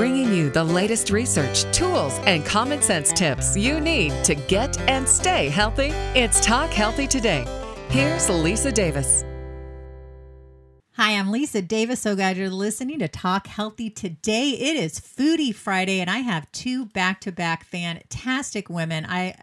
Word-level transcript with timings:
bringing 0.00 0.32
you 0.32 0.48
the 0.48 0.64
latest 0.64 1.10
research, 1.10 1.70
tools, 1.76 2.18
and 2.24 2.42
common 2.46 2.80
sense 2.80 3.12
tips 3.12 3.54
you 3.54 3.78
need 3.78 4.10
to 4.24 4.34
get 4.34 4.80
and 4.88 5.06
stay 5.06 5.50
healthy. 5.50 5.88
It's 6.18 6.40
Talk 6.40 6.70
Healthy 6.70 7.06
Today. 7.06 7.44
Here's 7.90 8.30
Lisa 8.30 8.72
Davis. 8.72 9.26
Hi, 10.92 11.18
I'm 11.18 11.30
Lisa 11.30 11.60
Davis. 11.60 12.00
So 12.00 12.16
glad 12.16 12.38
you're 12.38 12.48
listening 12.48 13.00
to 13.00 13.08
Talk 13.08 13.46
Healthy 13.46 13.90
today. 13.90 14.52
It 14.52 14.78
is 14.78 14.98
Foodie 14.98 15.54
Friday, 15.54 16.00
and 16.00 16.08
I 16.08 16.20
have 16.20 16.50
two 16.50 16.86
back 16.86 17.20
to 17.20 17.30
back 17.30 17.66
fantastic 17.66 18.70
women. 18.70 19.04
I 19.04 19.34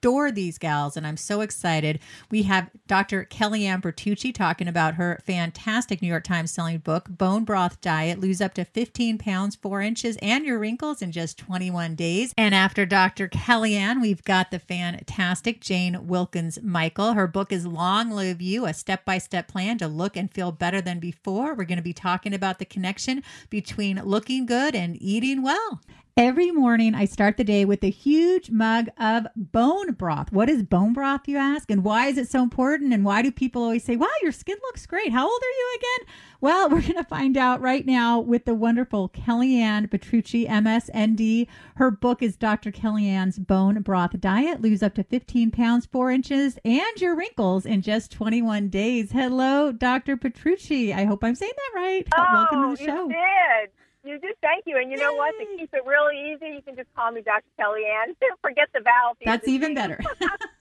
adore 0.00 0.32
these 0.32 0.56
gals 0.56 0.96
and 0.96 1.06
I'm 1.06 1.18
so 1.18 1.42
excited. 1.42 1.98
We 2.30 2.44
have 2.44 2.70
Dr. 2.86 3.26
Kellyann 3.26 3.82
Petrucci 3.82 4.32
talking 4.32 4.66
about 4.66 4.94
her 4.94 5.20
fantastic 5.26 6.00
New 6.00 6.08
York 6.08 6.24
Times 6.24 6.50
selling 6.50 6.78
book, 6.78 7.06
Bone 7.10 7.44
Broth 7.44 7.82
Diet 7.82 8.18
Lose 8.18 8.40
Up 8.40 8.54
to 8.54 8.64
15 8.64 9.18
Pounds, 9.18 9.56
4 9.56 9.82
Inches, 9.82 10.16
and 10.22 10.46
Your 10.46 10.58
Wrinkles 10.58 11.02
in 11.02 11.12
Just 11.12 11.36
21 11.36 11.96
Days. 11.96 12.32
And 12.38 12.54
after 12.54 12.86
Dr. 12.86 13.28
Kellyann, 13.28 14.00
we've 14.00 14.24
got 14.24 14.50
the 14.50 14.58
fantastic 14.58 15.60
Jane 15.60 16.06
Wilkins 16.06 16.58
Michael. 16.62 17.12
Her 17.12 17.26
book 17.26 17.52
is 17.52 17.66
Long 17.66 18.10
Live 18.10 18.40
You, 18.40 18.64
a 18.64 18.72
step 18.72 19.04
by 19.04 19.18
step 19.18 19.48
plan 19.48 19.76
to 19.78 19.88
look 19.88 20.16
and 20.16 20.32
feel 20.32 20.50
better 20.50 20.80
than 20.80 20.98
before. 20.98 21.54
We're 21.54 21.64
going 21.64 21.76
to 21.76 21.82
be 21.82 21.92
talking 21.92 22.32
about 22.32 22.58
the 22.58 22.64
connection 22.64 23.22
between 23.50 24.02
looking 24.02 24.46
good 24.46 24.74
and 24.74 24.96
eating 25.00 25.42
well. 25.42 25.82
Every 26.16 26.50
morning, 26.50 26.94
I 26.94 27.04
start 27.04 27.36
the 27.36 27.44
day 27.44 27.64
with 27.64 27.82
a 27.84 27.90
huge 27.90 28.50
mug 28.50 28.88
of 28.98 29.26
bone 29.36 29.92
broth. 29.92 30.32
What 30.32 30.50
is 30.50 30.62
bone 30.62 30.92
broth, 30.92 31.26
you 31.26 31.36
ask? 31.36 31.70
And 31.70 31.84
why 31.84 32.08
is 32.08 32.18
it 32.18 32.28
so 32.28 32.42
important? 32.42 32.92
And 32.92 33.04
why 33.04 33.22
do 33.22 33.30
people 33.30 33.62
always 33.62 33.84
say, 33.84 33.96
wow, 33.96 34.08
your 34.20 34.32
skin 34.32 34.56
looks 34.64 34.86
great? 34.86 35.12
How 35.12 35.24
old 35.24 35.40
are 35.40 35.56
you 35.56 35.78
again? 35.78 36.14
Well, 36.40 36.68
we're 36.70 36.82
going 36.82 36.94
to 36.94 37.04
find 37.04 37.36
out 37.36 37.60
right 37.60 37.86
now 37.86 38.18
with 38.18 38.44
the 38.44 38.54
wonderful 38.54 39.08
Kellyann 39.08 39.90
Petrucci, 39.90 40.46
MSND. 40.46 41.46
Her 41.76 41.90
book 41.90 42.22
is 42.22 42.36
Dr. 42.36 42.72
Kellyann's 42.72 43.38
Bone 43.38 43.80
Broth 43.80 44.20
Diet 44.20 44.60
Lose 44.60 44.82
up 44.82 44.94
to 44.96 45.04
15 45.04 45.52
pounds, 45.52 45.86
4 45.86 46.10
inches, 46.10 46.58
and 46.64 47.00
your 47.00 47.14
wrinkles 47.14 47.64
in 47.64 47.82
just 47.82 48.10
21 48.12 48.68
days. 48.68 49.12
Hello, 49.12 49.72
Dr. 49.72 50.16
Petrucci. 50.16 50.92
I 50.92 51.04
hope 51.04 51.22
I'm 51.22 51.34
saying 51.34 51.52
that 51.56 51.80
right. 51.80 52.06
Oh, 52.16 52.26
Welcome 52.32 52.76
to 52.76 52.76
the 52.76 52.84
show. 52.84 53.08
You 53.08 53.14
did. 53.14 53.70
You 54.02 54.18
did. 54.18 54.34
Thank 54.40 54.64
you. 54.66 54.78
And 54.78 54.90
you 54.90 54.96
know 54.96 55.14
what? 55.14 55.34
To 55.38 55.46
keep 55.58 55.72
it 55.74 55.84
really 55.84 56.32
easy, 56.32 56.54
you 56.54 56.62
can 56.62 56.74
just 56.74 56.88
call 56.94 57.12
me 57.12 57.20
Dr. 57.20 57.44
Kellyann. 57.58 58.16
Forget 58.42 58.68
the 58.72 58.80
vowel. 58.80 59.16
That's 59.24 59.46
even 59.48 59.74
better. 59.74 60.00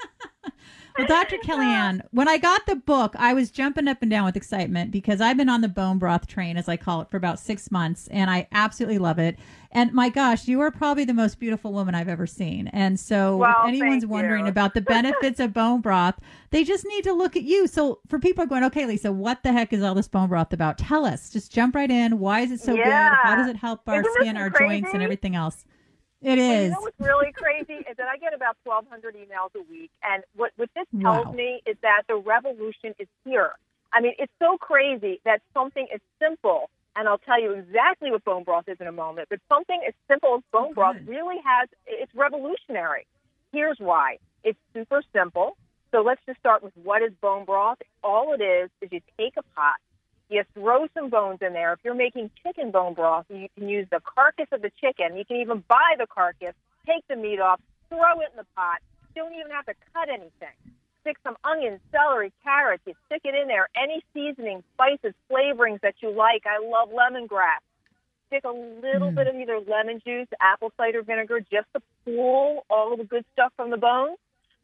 well, 1.00 1.08
Dr. 1.08 1.38
Kellyann, 1.38 2.02
when 2.12 2.28
I 2.28 2.38
got 2.38 2.66
the 2.66 2.76
book, 2.76 3.16
I 3.18 3.34
was 3.34 3.52
jumping 3.52 3.88
up 3.88 4.02
and 4.02 4.10
down 4.12 4.26
with 4.26 4.36
excitement 4.36 4.92
because 4.92 5.22
I've 5.22 5.38
been 5.38 5.50
on 5.50 5.62
the 5.62 5.68
bone 5.68 5.98
broth 5.98 6.28
train, 6.28 6.58
as 6.58 6.68
I 6.68 6.78
call 6.78 7.02
it, 7.02 7.10
for 7.10 7.18
about 7.18 7.40
six 7.40 7.72
months, 7.72 8.08
and 8.12 8.30
I 8.30 8.48
absolutely 8.52 8.98
love 9.00 9.20
it. 9.20 9.38
And 9.72 9.94
my 9.94 10.10
gosh, 10.10 10.48
you 10.48 10.60
are 10.62 10.72
probably 10.72 11.06
the 11.06 11.14
most 11.14 11.40
beautiful 11.40 11.72
woman 11.74 11.94
I've 11.96 12.08
ever 12.08 12.26
seen. 12.28 12.68
And 12.70 13.00
so, 13.00 13.38
Well, 13.38 13.56
if 13.62 13.68
anyone's 13.68 14.06
wondering 14.06 14.46
you. 14.46 14.50
about 14.52 14.74
the 14.74 14.82
benefits 14.96 15.40
of 15.40 15.54
bone 15.54 15.82
broth, 15.82 16.16
they 16.50 16.64
just 16.64 16.86
need 16.86 17.04
to 17.04 17.14
look 17.14 17.36
at 17.36 17.44
you. 17.44 17.68
So, 17.68 18.00
for 18.08 18.20
people 18.20 18.46
going, 18.46 18.64
okay, 18.66 18.86
Lisa, 18.86 19.12
what 19.12 19.44
the 19.44 19.54
heck 19.54 19.72
is 19.74 19.84
all 19.84 19.94
this 19.96 20.08
bone 20.08 20.30
broth 20.30 20.54
about? 20.54 20.78
Tell 20.78 21.06
us. 21.06 21.30
Just 21.30 21.52
jump 21.52 21.76
right 21.76 21.90
in. 21.92 22.20
Why 22.20 22.42
is 22.42 22.52
it 22.52 22.60
so 22.60 22.74
Yeah. 22.76 23.10
good? 23.10 23.18
How 23.24 23.36
does 23.36 23.48
it 23.48 23.56
help 23.58 23.88
our 23.88 24.02
Isn't 24.02 24.14
skin, 24.22 24.38
our 24.38 24.50
joints, 24.50 24.90
and 24.94 25.04
everything 25.04 25.36
else? 25.36 25.66
It 26.22 26.38
Well. 26.38 26.64
You 26.66 26.72
know 26.72 26.82
what's 26.82 27.00
really 27.00 27.32
crazy 27.32 27.80
is 27.90 27.96
that 27.98 28.08
I 28.08 28.18
get 28.18 28.34
about 28.34 28.58
1,200 28.64 29.16
emails 29.16 29.56
a 29.56 29.62
week, 29.70 29.92
and 30.04 30.24
what 30.36 30.52
what 30.58 30.70
this 30.76 30.86
tells 31.02 31.28
Wow. 31.28 31.34
me 31.34 31.62
is 31.66 31.78
that 31.82 32.04
the 32.08 32.16
revolution 32.16 32.94
is 33.00 33.08
here. 33.24 33.52
I 33.94 34.02
mean, 34.02 34.14
it's 34.20 34.34
so 34.40 34.58
crazy 34.58 35.22
that 35.26 35.42
something 35.54 35.88
as 35.94 36.02
simple, 36.20 36.70
and 36.96 37.08
I'll 37.08 37.18
tell 37.20 37.42
you 37.42 37.54
exactly 37.54 38.12
what 38.12 38.24
bone 38.26 38.44
broth 38.44 38.68
is 38.68 38.78
in 38.80 38.88
a 38.88 38.92
moment, 38.92 39.30
but 39.30 39.40
something 39.48 39.80
as 39.88 39.94
simple 40.08 40.36
as 40.36 40.44
oh, 40.54 40.60
bone 40.66 40.74
broth 40.74 40.98
really 41.06 41.38
has 41.46 41.70
it's 41.88 42.14
revolutionary. 42.14 43.08
Here's 43.54 43.80
why: 43.80 44.18
it's 44.44 44.60
super 44.74 45.02
simple. 45.14 45.56
So 45.92 46.02
let's 46.02 46.22
just 46.28 46.40
start 46.40 46.62
with 46.62 46.74
what 46.84 47.02
is 47.02 47.12
bone 47.22 47.46
broth. 47.46 47.80
All 48.04 48.34
it 48.34 48.42
is 48.44 48.70
is 48.82 48.90
you 48.92 49.02
take 49.18 49.34
a 49.38 49.44
pot, 49.56 49.78
you 50.30 50.44
throw 50.54 50.88
some 50.94 51.10
bones 51.10 51.40
in 51.42 51.54
there. 51.54 51.74
If 51.74 51.80
you're 51.84 51.96
making 51.96 52.30
chicken 52.44 52.72
bone 52.72 52.94
broth, 52.94 53.26
you 53.30 53.48
can 53.58 53.68
use 53.68 53.88
the 53.90 54.00
carcass 54.00 54.48
of 54.52 54.62
the 54.62 54.72
chicken. 54.80 55.18
You 55.18 55.26
can 55.26 55.38
even 55.38 55.64
buy 55.68 55.96
the 55.98 56.08
carcass, 56.08 56.54
take 56.86 57.06
the 57.08 57.16
meat 57.16 57.40
off, 57.40 57.60
throw 57.90 58.22
it 58.22 58.30
in 58.32 58.38
the 58.38 58.46
pot. 58.56 58.80
You 59.16 59.24
don't 59.24 59.34
even 59.34 59.52
have 59.52 59.66
to 59.66 59.74
cut 59.94 60.08
anything. 60.08 60.56
Stick 61.02 61.18
some 61.24 61.36
onions, 61.44 61.80
celery, 61.92 62.32
carrots. 62.44 62.84
You 62.86 62.94
stick 63.08 63.22
it 63.24 63.34
in 63.34 63.48
there. 63.48 63.70
Any 63.76 64.04
seasoning, 64.14 64.64
spices, 64.76 65.14
flavorings 65.32 65.82
that 65.82 65.96
you 66.02 66.12
like. 66.12 66.44
I 66.46 66.60
love 66.64 66.90
lemongrass. 66.90 67.64
Stick 68.28 68.44
a 68.44 68.52
little 68.52 69.12
Mm. 69.12 69.16
bit 69.16 69.28
of 69.28 69.36
either 69.36 69.60
lemon 69.60 70.00
juice, 70.06 70.28
apple 70.40 70.72
cider 70.78 71.02
vinegar, 71.02 71.40
just 71.40 71.68
to 71.74 71.82
pull 72.06 72.66
all 72.70 72.94
of 72.94 73.00
the 73.00 73.06
good 73.06 73.26
stuff 73.34 73.52
from 73.56 73.72
the 73.72 73.78
bones. 73.78 74.20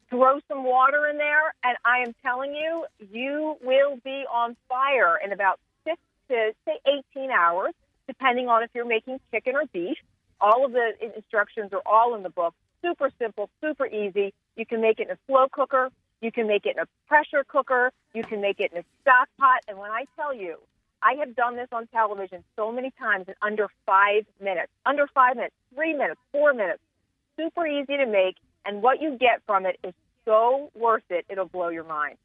Throw 0.08 0.38
some 0.48 0.62
water 0.62 1.06
in 1.08 1.18
there, 1.18 1.52
and 1.64 1.76
I 1.84 1.98
am 1.98 2.14
telling 2.22 2.54
you, 2.54 2.86
you 3.12 3.56
will 3.62 3.96
be 4.04 4.24
on 4.32 4.56
fire 4.68 5.18
in 5.22 5.32
about 5.32 5.58
six 5.84 5.98
to 6.28 6.52
say 6.64 6.78
18 7.16 7.30
hours, 7.30 7.72
depending 8.06 8.48
on 8.48 8.62
if 8.62 8.70
you're 8.72 8.86
making 8.86 9.20
chicken 9.32 9.56
or 9.56 9.64
beef. 9.72 9.98
All 10.40 10.64
of 10.64 10.72
the 10.72 10.92
instructions 11.16 11.72
are 11.72 11.82
all 11.84 12.14
in 12.14 12.22
the 12.22 12.30
book. 12.30 12.54
Super 12.82 13.10
simple, 13.18 13.50
super 13.60 13.86
easy. 13.86 14.32
You 14.54 14.64
can 14.64 14.80
make 14.80 15.00
it 15.00 15.08
in 15.08 15.10
a 15.10 15.18
slow 15.26 15.48
cooker. 15.50 15.90
You 16.20 16.30
can 16.30 16.46
make 16.46 16.66
it 16.66 16.76
in 16.76 16.82
a 16.82 16.86
pressure 17.08 17.44
cooker. 17.46 17.90
You 18.14 18.22
can 18.22 18.40
make 18.40 18.60
it 18.60 18.72
in 18.72 18.78
a 18.78 18.84
stock 19.02 19.28
pot. 19.38 19.62
And 19.66 19.76
when 19.76 19.90
I 19.90 20.04
tell 20.14 20.32
you, 20.32 20.58
I 21.02 21.14
have 21.14 21.34
done 21.34 21.56
this 21.56 21.68
on 21.72 21.86
television 21.88 22.44
so 22.54 22.70
many 22.70 22.92
times 22.98 23.26
in 23.28 23.34
under 23.42 23.68
five 23.84 24.24
minutes, 24.40 24.70
under 24.84 25.06
five 25.08 25.36
minutes, 25.36 25.54
three 25.74 25.94
minutes, 25.94 26.20
four 26.32 26.52
minutes. 26.52 26.80
Super 27.36 27.66
easy 27.66 27.96
to 27.96 28.06
make. 28.06 28.36
And 28.66 28.82
what 28.82 29.00
you 29.00 29.16
get 29.18 29.42
from 29.46 29.66
it 29.66 29.78
is 29.84 29.94
so 30.24 30.70
worth 30.74 31.04
it. 31.10 31.24
It'll 31.28 31.46
blow 31.46 31.68
your 31.68 31.84
mind. 31.84 32.16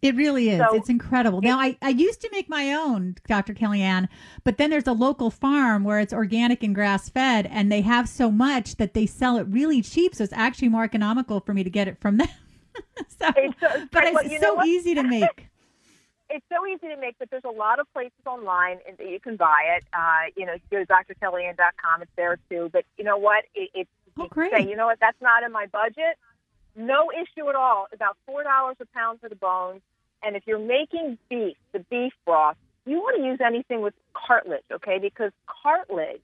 It 0.00 0.16
really 0.16 0.50
is. 0.50 0.58
So- 0.58 0.74
it's 0.74 0.88
incredible. 0.88 1.40
Now, 1.40 1.60
I, 1.60 1.76
I 1.80 1.90
used 1.90 2.20
to 2.22 2.28
make 2.32 2.48
my 2.48 2.72
own, 2.72 3.14
Dr. 3.28 3.54
Kellyann, 3.54 4.08
but 4.42 4.58
then 4.58 4.68
there's 4.68 4.88
a 4.88 4.92
local 4.92 5.30
farm 5.30 5.84
where 5.84 6.00
it's 6.00 6.12
organic 6.12 6.64
and 6.64 6.74
grass 6.74 7.08
fed, 7.08 7.46
and 7.46 7.70
they 7.70 7.82
have 7.82 8.08
so 8.08 8.30
much 8.30 8.76
that 8.76 8.94
they 8.94 9.06
sell 9.06 9.36
it 9.36 9.46
really 9.48 9.80
cheap. 9.80 10.14
So 10.16 10.24
it's 10.24 10.32
actually 10.32 10.70
more 10.70 10.82
economical 10.82 11.40
for 11.40 11.54
me 11.54 11.62
to 11.62 11.70
get 11.70 11.86
it 11.86 12.00
from 12.00 12.16
them. 12.16 12.28
so, 13.08 13.30
It's 13.36 13.60
so- 13.60 13.86
but 13.92 14.04
well, 14.12 14.24
it's 14.24 14.32
you 14.32 14.40
so 14.40 14.64
easy 14.64 14.94
to 14.94 15.04
make. 15.04 15.48
it's 16.30 16.44
so 16.50 16.66
easy 16.66 16.88
to 16.88 16.96
make, 16.96 17.16
but 17.18 17.30
there's 17.30 17.44
a 17.44 17.50
lot 17.50 17.78
of 17.78 17.86
places 17.92 18.12
online 18.26 18.78
that 18.98 19.08
you 19.08 19.20
can 19.20 19.36
buy 19.36 19.76
it. 19.76 19.84
Uh, 19.92 20.30
you 20.36 20.46
know, 20.46 20.54
you 20.54 20.60
go 20.70 20.78
to 20.78 20.86
drkellyann.com. 20.86 22.02
It's 22.02 22.10
there 22.16 22.38
too. 22.50 22.70
But 22.72 22.84
you 22.96 23.04
know 23.04 23.18
what? 23.18 23.44
It, 23.54 23.70
it's 23.74 23.90
Oh, 24.18 24.26
great. 24.28 24.52
say, 24.52 24.68
you 24.68 24.76
know 24.76 24.86
what? 24.86 24.98
That's 25.00 25.20
not 25.20 25.42
in 25.42 25.52
my 25.52 25.66
budget. 25.66 26.18
No 26.76 27.10
issue 27.10 27.48
at 27.48 27.54
all. 27.54 27.86
About 27.92 28.16
four 28.26 28.42
dollars 28.42 28.76
a 28.80 28.86
pound 28.86 29.20
for 29.20 29.28
the 29.28 29.36
bones. 29.36 29.80
And 30.22 30.36
if 30.36 30.44
you're 30.46 30.58
making 30.58 31.18
beef, 31.28 31.56
the 31.72 31.80
beef 31.90 32.12
broth, 32.24 32.56
you 32.86 32.98
want 32.98 33.16
to 33.16 33.24
use 33.24 33.40
anything 33.44 33.80
with 33.80 33.94
cartilage, 34.14 34.64
okay? 34.72 34.98
Because 34.98 35.32
cartilage 35.46 36.20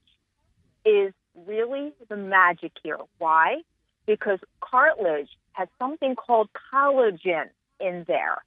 is 0.85 1.13
really 1.47 1.91
the 2.07 2.15
magic 2.15 2.71
here. 2.81 2.97
Why? 3.17 3.61
Because 4.05 4.39
cartilage 4.61 5.29
has 5.53 5.67
something 5.77 6.15
called 6.15 6.49
collagen 6.73 7.49
in 7.79 8.05
there. 8.07 8.37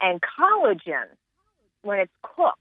And 0.00 0.20
collagen, 0.20 1.06
when 1.82 1.98
it's 2.00 2.12
cooked, 2.22 2.58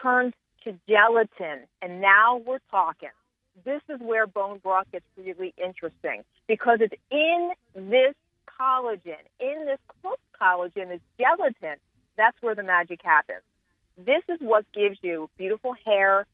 turns 0.00 0.34
to 0.64 0.74
gelatin. 0.88 1.66
And 1.82 2.00
now 2.00 2.42
we're 2.44 2.60
talking. 2.70 3.08
This 3.64 3.82
is 3.88 4.00
where 4.00 4.26
bone 4.26 4.58
broth 4.62 4.86
gets 4.92 5.04
really 5.16 5.54
interesting 5.62 6.22
because 6.46 6.78
it's 6.80 6.94
in 7.10 7.50
this 7.74 8.14
collagen, 8.60 9.22
in 9.40 9.66
this 9.66 9.78
cooked 10.02 10.22
collagen 10.40 10.94
is 10.94 11.00
gelatin. 11.18 11.78
That's 12.16 12.36
where 12.40 12.54
the 12.54 12.62
magic 12.62 13.00
happens. 13.02 13.42
This 13.96 14.22
is 14.28 14.38
what 14.40 14.64
gives 14.72 14.98
you 15.02 15.28
beautiful 15.38 15.74
hair, 15.84 16.26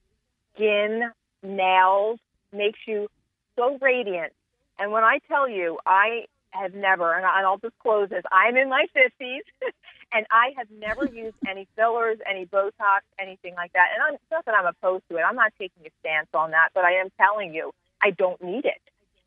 skin, 0.54 1.10
nails, 1.42 2.18
makes 2.52 2.78
you 2.86 3.08
so 3.56 3.78
radiant. 3.80 4.32
And 4.78 4.92
when 4.92 5.04
I 5.04 5.18
tell 5.28 5.48
you, 5.48 5.78
I 5.86 6.26
have 6.50 6.74
never, 6.74 7.14
and 7.14 7.24
I'll 7.24 7.58
disclose 7.58 8.10
this, 8.10 8.22
I'm 8.30 8.56
in 8.56 8.68
my 8.68 8.86
50s, 8.94 9.40
and 10.14 10.24
I 10.30 10.52
have 10.56 10.68
never 10.70 11.04
used 11.04 11.36
any 11.46 11.66
fillers, 11.76 12.18
any 12.28 12.46
Botox, 12.46 13.00
anything 13.18 13.54
like 13.56 13.72
that. 13.72 13.88
And 13.92 14.02
I'm, 14.02 14.14
it's 14.14 14.30
not 14.30 14.44
that 14.46 14.54
I'm 14.54 14.66
opposed 14.66 15.02
to 15.10 15.16
it. 15.16 15.22
I'm 15.22 15.34
not 15.34 15.52
taking 15.58 15.84
a 15.84 15.90
stance 16.00 16.28
on 16.32 16.52
that, 16.52 16.68
but 16.72 16.84
I 16.84 17.00
am 17.00 17.10
telling 17.18 17.52
you, 17.52 17.72
I 18.00 18.10
don't 18.10 18.40
need 18.40 18.64
it. 18.64 18.80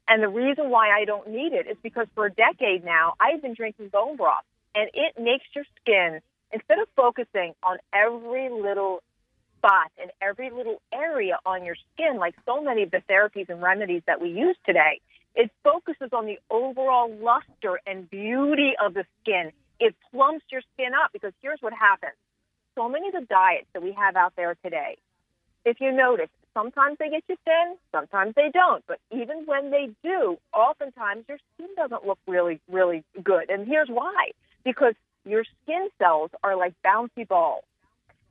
And 0.07 0.23
the 0.23 0.29
reason 0.29 0.69
why 0.69 0.89
I 0.97 1.03
don't 1.03 1.29
need 1.29 1.51
it 1.51 1.67
is 1.67 1.75
because 1.83 2.07
for 2.15 2.27
a 2.27 2.31
decade 2.31 2.85
now, 2.85 3.15
I've 3.19 3.41
been 3.41 3.53
drinking 3.53 3.89
bone 3.89 4.15
broth, 4.15 4.45
and 4.73 4.89
it 4.93 5.21
makes 5.21 5.45
your 5.53 5.65
skin, 5.81 6.21
instead 6.53 6.79
of 6.79 6.87
focusing 6.95 7.53
on 7.61 7.77
every 7.93 8.49
little 8.49 9.03
spot 9.57 9.91
and 10.01 10.11
every 10.21 10.49
little 10.49 10.81
area 10.93 11.37
on 11.45 11.65
your 11.65 11.75
skin, 11.93 12.17
like 12.17 12.35
so 12.45 12.61
many 12.61 12.83
of 12.83 12.91
the 12.91 13.01
therapies 13.09 13.49
and 13.49 13.61
remedies 13.61 14.03
that 14.07 14.21
we 14.21 14.29
use 14.29 14.55
today, 14.65 15.01
it 15.35 15.51
focuses 15.63 16.13
on 16.13 16.25
the 16.25 16.39
overall 16.49 17.13
luster 17.13 17.81
and 17.85 18.09
beauty 18.09 18.73
of 18.81 18.93
the 18.93 19.05
skin. 19.21 19.51
It 19.79 19.95
plumps 20.11 20.45
your 20.51 20.61
skin 20.73 20.93
up 20.93 21.11
because 21.13 21.33
here's 21.41 21.61
what 21.61 21.73
happens. 21.73 22.15
So 22.75 22.89
many 22.89 23.07
of 23.07 23.13
the 23.13 23.21
diets 23.21 23.67
that 23.73 23.81
we 23.81 23.91
have 23.93 24.15
out 24.15 24.33
there 24.35 24.55
today, 24.63 24.97
if 25.65 25.81
you 25.81 25.91
notice, 25.91 26.29
sometimes 26.53 26.97
they 26.99 27.09
get 27.09 27.23
you 27.27 27.35
thin, 27.45 27.77
sometimes 27.91 28.33
they 28.35 28.49
don't. 28.53 28.83
But 28.87 28.99
even 29.11 29.45
when 29.45 29.71
they 29.71 29.89
do, 30.03 30.37
oftentimes 30.53 31.25
your 31.27 31.37
skin 31.53 31.69
doesn't 31.75 32.05
look 32.05 32.19
really, 32.27 32.59
really 32.69 33.03
good. 33.23 33.49
And 33.49 33.67
here's 33.67 33.89
why 33.89 34.31
because 34.63 34.95
your 35.25 35.43
skin 35.63 35.89
cells 35.99 36.31
are 36.43 36.55
like 36.55 36.73
bouncy 36.85 37.27
balls 37.27 37.63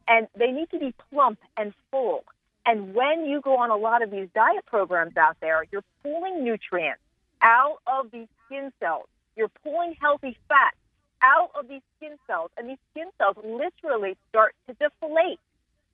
and 0.08 0.26
they 0.36 0.50
need 0.50 0.70
to 0.70 0.78
be 0.78 0.94
plump 1.10 1.38
and 1.56 1.72
full. 1.90 2.24
And 2.64 2.94
when 2.94 3.26
you 3.26 3.40
go 3.40 3.58
on 3.58 3.70
a 3.70 3.76
lot 3.76 4.02
of 4.02 4.10
these 4.10 4.28
diet 4.34 4.66
programs 4.66 5.16
out 5.16 5.36
there, 5.40 5.64
you're 5.70 5.84
pulling 6.02 6.44
nutrients 6.44 7.00
out 7.42 7.78
of 7.86 8.10
these 8.10 8.28
skin 8.46 8.72
cells. 8.80 9.06
You're 9.36 9.50
pulling 9.62 9.94
healthy 10.00 10.36
fat 10.48 10.74
out 11.26 11.50
of 11.58 11.68
these 11.68 11.82
skin 11.96 12.16
cells, 12.26 12.50
and 12.56 12.68
these 12.70 12.78
skin 12.92 13.08
cells 13.18 13.36
literally 13.44 14.16
start 14.28 14.54
to 14.68 14.74
deflate. 14.74 15.40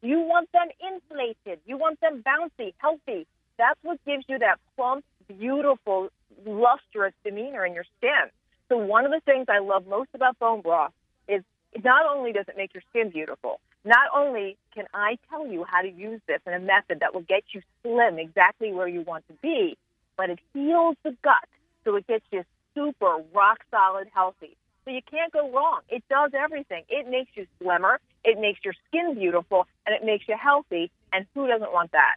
You 0.03 0.21
want 0.21 0.51
them 0.53 0.69
inflated. 0.81 1.61
You 1.65 1.79
want 1.79 2.01
them 2.01 2.23
bouncy, 2.23 2.75
healthy. 2.79 3.27
That's 3.57 3.79
what 3.83 3.99
gives 4.05 4.25
you 4.29 4.39
that 4.41 4.59
plump, 4.77 5.05
beautiful, 5.39 6.11
lustrous 6.45 7.15
demeanor 7.25 7.65
in 7.65 7.73
your 7.75 7.85
skin. 7.99 8.31
So 8.69 8.77
one 8.77 9.05
of 9.05 9.11
the 9.11 9.21
things 9.21 9.47
I 9.49 9.61
love 9.61 9.87
most 9.87 10.11
about 10.15 10.39
bone 10.39 10.61
broth 10.61 10.93
is 11.29 11.43
not 11.85 12.05
only 12.07 12.33
does 12.33 12.47
it 12.49 12.57
make 12.57 12.75
your 12.75 12.83
skin 12.91 13.11
beautiful, 13.11 13.61
not 13.85 14.09
only 14.15 14.57
can 14.75 14.87
I 14.95 15.19
tell 15.31 15.47
you 15.47 15.65
how 15.69 15.83
to 15.83 15.91
use 15.91 16.21
this 16.27 16.41
in 16.47 16.53
a 16.53 16.61
method 16.61 17.01
that 17.01 17.15
will 17.15 17.23
get 17.23 17.45
you 17.53 17.63
slim 17.83 18.19
exactly 18.19 18.73
where 18.73 18.89
you 18.89 19.03
want 19.03 19.27
to 19.29 19.35
be, 19.43 19.77
but 20.17 20.31
it 20.31 20.39
heals 20.53 20.97
the 21.05 21.17
gut 21.23 21.49
so 21.85 21.97
it 21.97 22.07
gets 22.07 22.25
you 22.31 22.45
super 22.75 23.19
rock 23.35 23.59
solid 23.71 24.09
healthy. 24.15 24.57
So 24.85 24.91
you 24.91 25.01
can't 25.09 25.33
go 25.33 25.51
wrong. 25.51 25.81
It 25.89 26.03
does 26.09 26.33
everything. 26.35 26.83
It 26.89 27.09
makes 27.09 27.31
you 27.35 27.47
slimmer, 27.61 28.01
it 28.25 28.41
makes 28.41 28.61
your 28.65 28.75
skin 28.89 29.15
beautiful, 29.15 29.67
and 29.87 29.95
it 29.95 30.05
makes 30.05 30.27
you 30.29 30.37
healthy. 30.37 30.91
And 31.13 31.27
who 31.35 31.47
doesn't 31.47 31.73
want 31.73 31.93
that? 31.93 32.17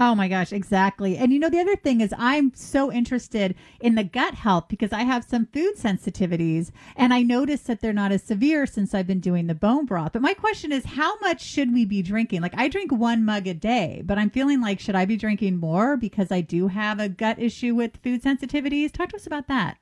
Oh 0.00 0.14
my 0.14 0.28
gosh, 0.28 0.52
exactly. 0.52 1.16
And 1.16 1.32
you 1.32 1.40
know, 1.40 1.50
the 1.50 1.58
other 1.58 1.74
thing 1.74 2.00
is, 2.00 2.14
I'm 2.16 2.52
so 2.54 2.92
interested 2.92 3.56
in 3.80 3.96
the 3.96 4.04
gut 4.04 4.34
health 4.34 4.66
because 4.68 4.92
I 4.92 5.02
have 5.02 5.24
some 5.24 5.46
food 5.46 5.74
sensitivities 5.74 6.70
and 6.94 7.12
I 7.12 7.22
notice 7.22 7.62
that 7.62 7.80
they're 7.80 7.92
not 7.92 8.12
as 8.12 8.22
severe 8.22 8.64
since 8.64 8.94
I've 8.94 9.08
been 9.08 9.18
doing 9.18 9.48
the 9.48 9.56
bone 9.56 9.86
broth. 9.86 10.12
But 10.12 10.22
my 10.22 10.34
question 10.34 10.70
is, 10.70 10.84
how 10.84 11.18
much 11.18 11.42
should 11.42 11.74
we 11.74 11.84
be 11.84 12.00
drinking? 12.00 12.42
Like, 12.42 12.54
I 12.56 12.68
drink 12.68 12.92
one 12.92 13.24
mug 13.24 13.48
a 13.48 13.54
day, 13.54 14.02
but 14.06 14.18
I'm 14.18 14.30
feeling 14.30 14.60
like, 14.60 14.78
should 14.78 14.94
I 14.94 15.04
be 15.04 15.16
drinking 15.16 15.56
more 15.56 15.96
because 15.96 16.30
I 16.30 16.42
do 16.42 16.68
have 16.68 17.00
a 17.00 17.08
gut 17.08 17.40
issue 17.40 17.74
with 17.74 17.96
food 17.96 18.22
sensitivities? 18.22 18.92
Talk 18.92 19.08
to 19.08 19.16
us 19.16 19.26
about 19.26 19.48
that. 19.48 19.78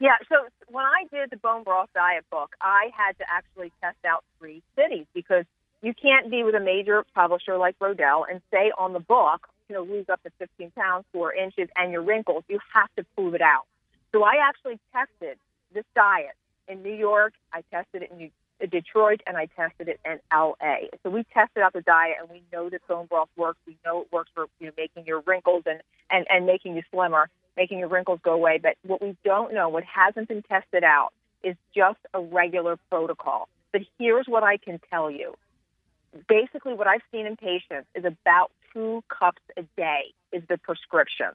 Yeah, 0.00 0.16
so 0.28 0.46
when 0.68 0.84
I 0.84 1.04
did 1.12 1.30
the 1.30 1.36
bone 1.36 1.64
broth 1.64 1.88
diet 1.94 2.24
book, 2.30 2.54
I 2.60 2.90
had 2.96 3.18
to 3.18 3.24
actually 3.30 3.72
test 3.82 3.98
out 4.06 4.24
three 4.38 4.62
cities 4.76 5.06
because 5.12 5.44
you 5.82 5.92
can't 5.94 6.30
be 6.30 6.42
with 6.44 6.54
a 6.54 6.60
major 6.60 7.04
publisher 7.14 7.56
like 7.56 7.78
Rodale 7.78 8.24
and 8.30 8.40
say 8.50 8.72
on 8.78 8.92
the 8.92 9.00
book, 9.00 9.48
you 9.68 9.74
know, 9.74 9.82
lose 9.82 10.06
up 10.08 10.22
to 10.22 10.30
15 10.38 10.70
pounds, 10.72 11.04
four 11.12 11.32
inches, 11.32 11.68
and 11.76 11.92
your 11.92 12.02
wrinkles. 12.02 12.44
You 12.48 12.58
have 12.74 12.88
to 12.96 13.04
prove 13.16 13.34
it 13.34 13.42
out. 13.42 13.64
So 14.12 14.22
I 14.22 14.36
actually 14.48 14.78
tested 14.92 15.38
this 15.74 15.84
diet 15.94 16.34
in 16.68 16.82
New 16.82 16.94
York. 16.94 17.34
I 17.52 17.62
tested 17.70 18.02
it 18.02 18.10
in 18.10 18.18
New, 18.18 18.30
uh, 18.62 18.66
Detroit, 18.66 19.20
and 19.26 19.36
I 19.36 19.46
tested 19.46 19.88
it 19.88 20.00
in 20.04 20.18
LA. 20.32 20.88
So 21.02 21.10
we 21.10 21.24
tested 21.34 21.62
out 21.62 21.72
the 21.72 21.82
diet, 21.82 22.16
and 22.20 22.30
we 22.30 22.42
know 22.52 22.70
that 22.70 22.86
bone 22.88 23.06
broth 23.06 23.28
works. 23.36 23.58
We 23.66 23.76
know 23.84 24.02
it 24.02 24.08
works 24.12 24.30
for 24.34 24.46
you 24.60 24.66
know 24.66 24.72
making 24.76 25.06
your 25.06 25.20
wrinkles 25.26 25.64
and 25.66 25.80
and 26.10 26.26
and 26.30 26.46
making 26.46 26.76
you 26.76 26.82
slimmer, 26.90 27.28
making 27.58 27.80
your 27.80 27.88
wrinkles 27.88 28.20
go 28.22 28.32
away. 28.32 28.58
But 28.62 28.76
what 28.82 29.02
we 29.02 29.16
don't 29.24 29.52
know, 29.52 29.68
what 29.68 29.84
hasn't 29.84 30.28
been 30.28 30.42
tested 30.42 30.84
out, 30.84 31.10
is 31.42 31.56
just 31.74 31.98
a 32.14 32.20
regular 32.20 32.78
protocol. 32.88 33.48
But 33.72 33.82
here's 33.98 34.26
what 34.26 34.42
I 34.42 34.56
can 34.56 34.80
tell 34.90 35.10
you 35.10 35.34
basically 36.26 36.72
what 36.72 36.86
I've 36.86 37.02
seen 37.12 37.26
in 37.26 37.36
patients 37.36 37.86
is 37.94 38.04
about 38.04 38.50
two 38.72 39.04
cups 39.08 39.42
a 39.56 39.62
day 39.76 40.14
is 40.32 40.42
the 40.48 40.56
prescription. 40.56 41.28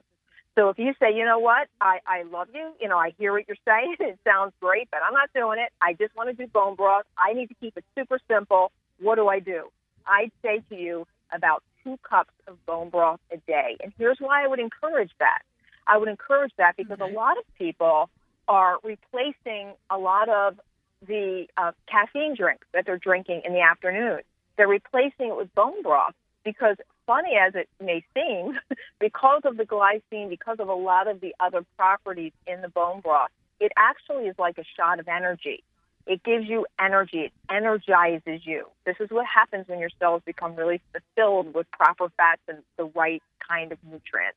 So 0.56 0.68
if 0.68 0.78
you 0.78 0.94
say, 1.00 1.16
you 1.16 1.24
know 1.24 1.38
what, 1.38 1.68
I, 1.80 1.98
I 2.06 2.22
love 2.22 2.48
you, 2.54 2.72
you 2.80 2.88
know, 2.88 2.98
I 2.98 3.12
hear 3.18 3.32
what 3.32 3.44
you're 3.48 3.56
saying, 3.64 3.96
it 4.00 4.18
sounds 4.24 4.52
great, 4.60 4.88
but 4.90 5.00
I'm 5.06 5.14
not 5.14 5.30
doing 5.34 5.58
it. 5.58 5.72
I 5.80 5.94
just 5.94 6.14
want 6.16 6.28
to 6.28 6.34
do 6.34 6.48
bone 6.50 6.74
broth. 6.74 7.04
I 7.18 7.32
need 7.34 7.48
to 7.48 7.54
keep 7.54 7.76
it 7.76 7.84
super 7.96 8.18
simple. 8.28 8.72
What 9.00 9.16
do 9.16 9.28
I 9.28 9.40
do? 9.40 9.70
I'd 10.06 10.32
say 10.42 10.62
to 10.70 10.76
you 10.76 11.06
about 11.32 11.62
two 11.82 11.98
cups 12.08 12.32
of 12.46 12.64
bone 12.66 12.90
broth 12.90 13.20
a 13.32 13.36
day. 13.38 13.76
And 13.82 13.92
here's 13.98 14.18
why 14.18 14.44
I 14.44 14.48
would 14.48 14.60
encourage 14.60 15.10
that. 15.18 15.40
I 15.86 15.98
would 15.98 16.08
encourage 16.08 16.52
that 16.58 16.76
because 16.76 16.98
a 17.00 17.12
lot 17.12 17.38
of 17.38 17.44
people 17.58 18.08
are 18.48 18.78
replacing 18.82 19.72
a 19.90 19.98
lot 19.98 20.28
of 20.28 20.58
the 21.06 21.46
uh, 21.56 21.72
caffeine 21.88 22.34
drinks 22.34 22.66
that 22.72 22.86
they're 22.86 22.98
drinking 22.98 23.42
in 23.44 23.52
the 23.52 23.60
afternoon. 23.60 24.20
They're 24.56 24.68
replacing 24.68 25.28
it 25.28 25.36
with 25.36 25.54
bone 25.54 25.82
broth 25.82 26.14
because, 26.44 26.76
funny 27.06 27.32
as 27.40 27.54
it 27.54 27.68
may 27.82 28.04
seem, 28.14 28.58
because 29.00 29.42
of 29.44 29.56
the 29.56 29.64
glycine, 29.64 30.28
because 30.28 30.58
of 30.60 30.68
a 30.68 30.74
lot 30.74 31.08
of 31.08 31.20
the 31.20 31.34
other 31.40 31.64
properties 31.76 32.32
in 32.46 32.62
the 32.62 32.68
bone 32.68 33.00
broth, 33.00 33.30
it 33.60 33.72
actually 33.76 34.26
is 34.26 34.36
like 34.38 34.58
a 34.58 34.64
shot 34.76 35.00
of 35.00 35.08
energy. 35.08 35.62
It 36.06 36.22
gives 36.22 36.46
you 36.46 36.66
energy. 36.78 37.20
It 37.20 37.32
energizes 37.50 38.40
you. 38.44 38.66
This 38.84 38.96
is 39.00 39.08
what 39.10 39.24
happens 39.26 39.68
when 39.68 39.78
your 39.78 39.90
cells 39.98 40.22
become 40.26 40.54
really 40.54 40.82
fulfilled 40.92 41.54
with 41.54 41.70
proper 41.70 42.10
fats 42.16 42.42
and 42.46 42.58
the 42.76 42.84
right 42.94 43.22
kind 43.46 43.72
of 43.72 43.78
nutrients. 43.84 44.36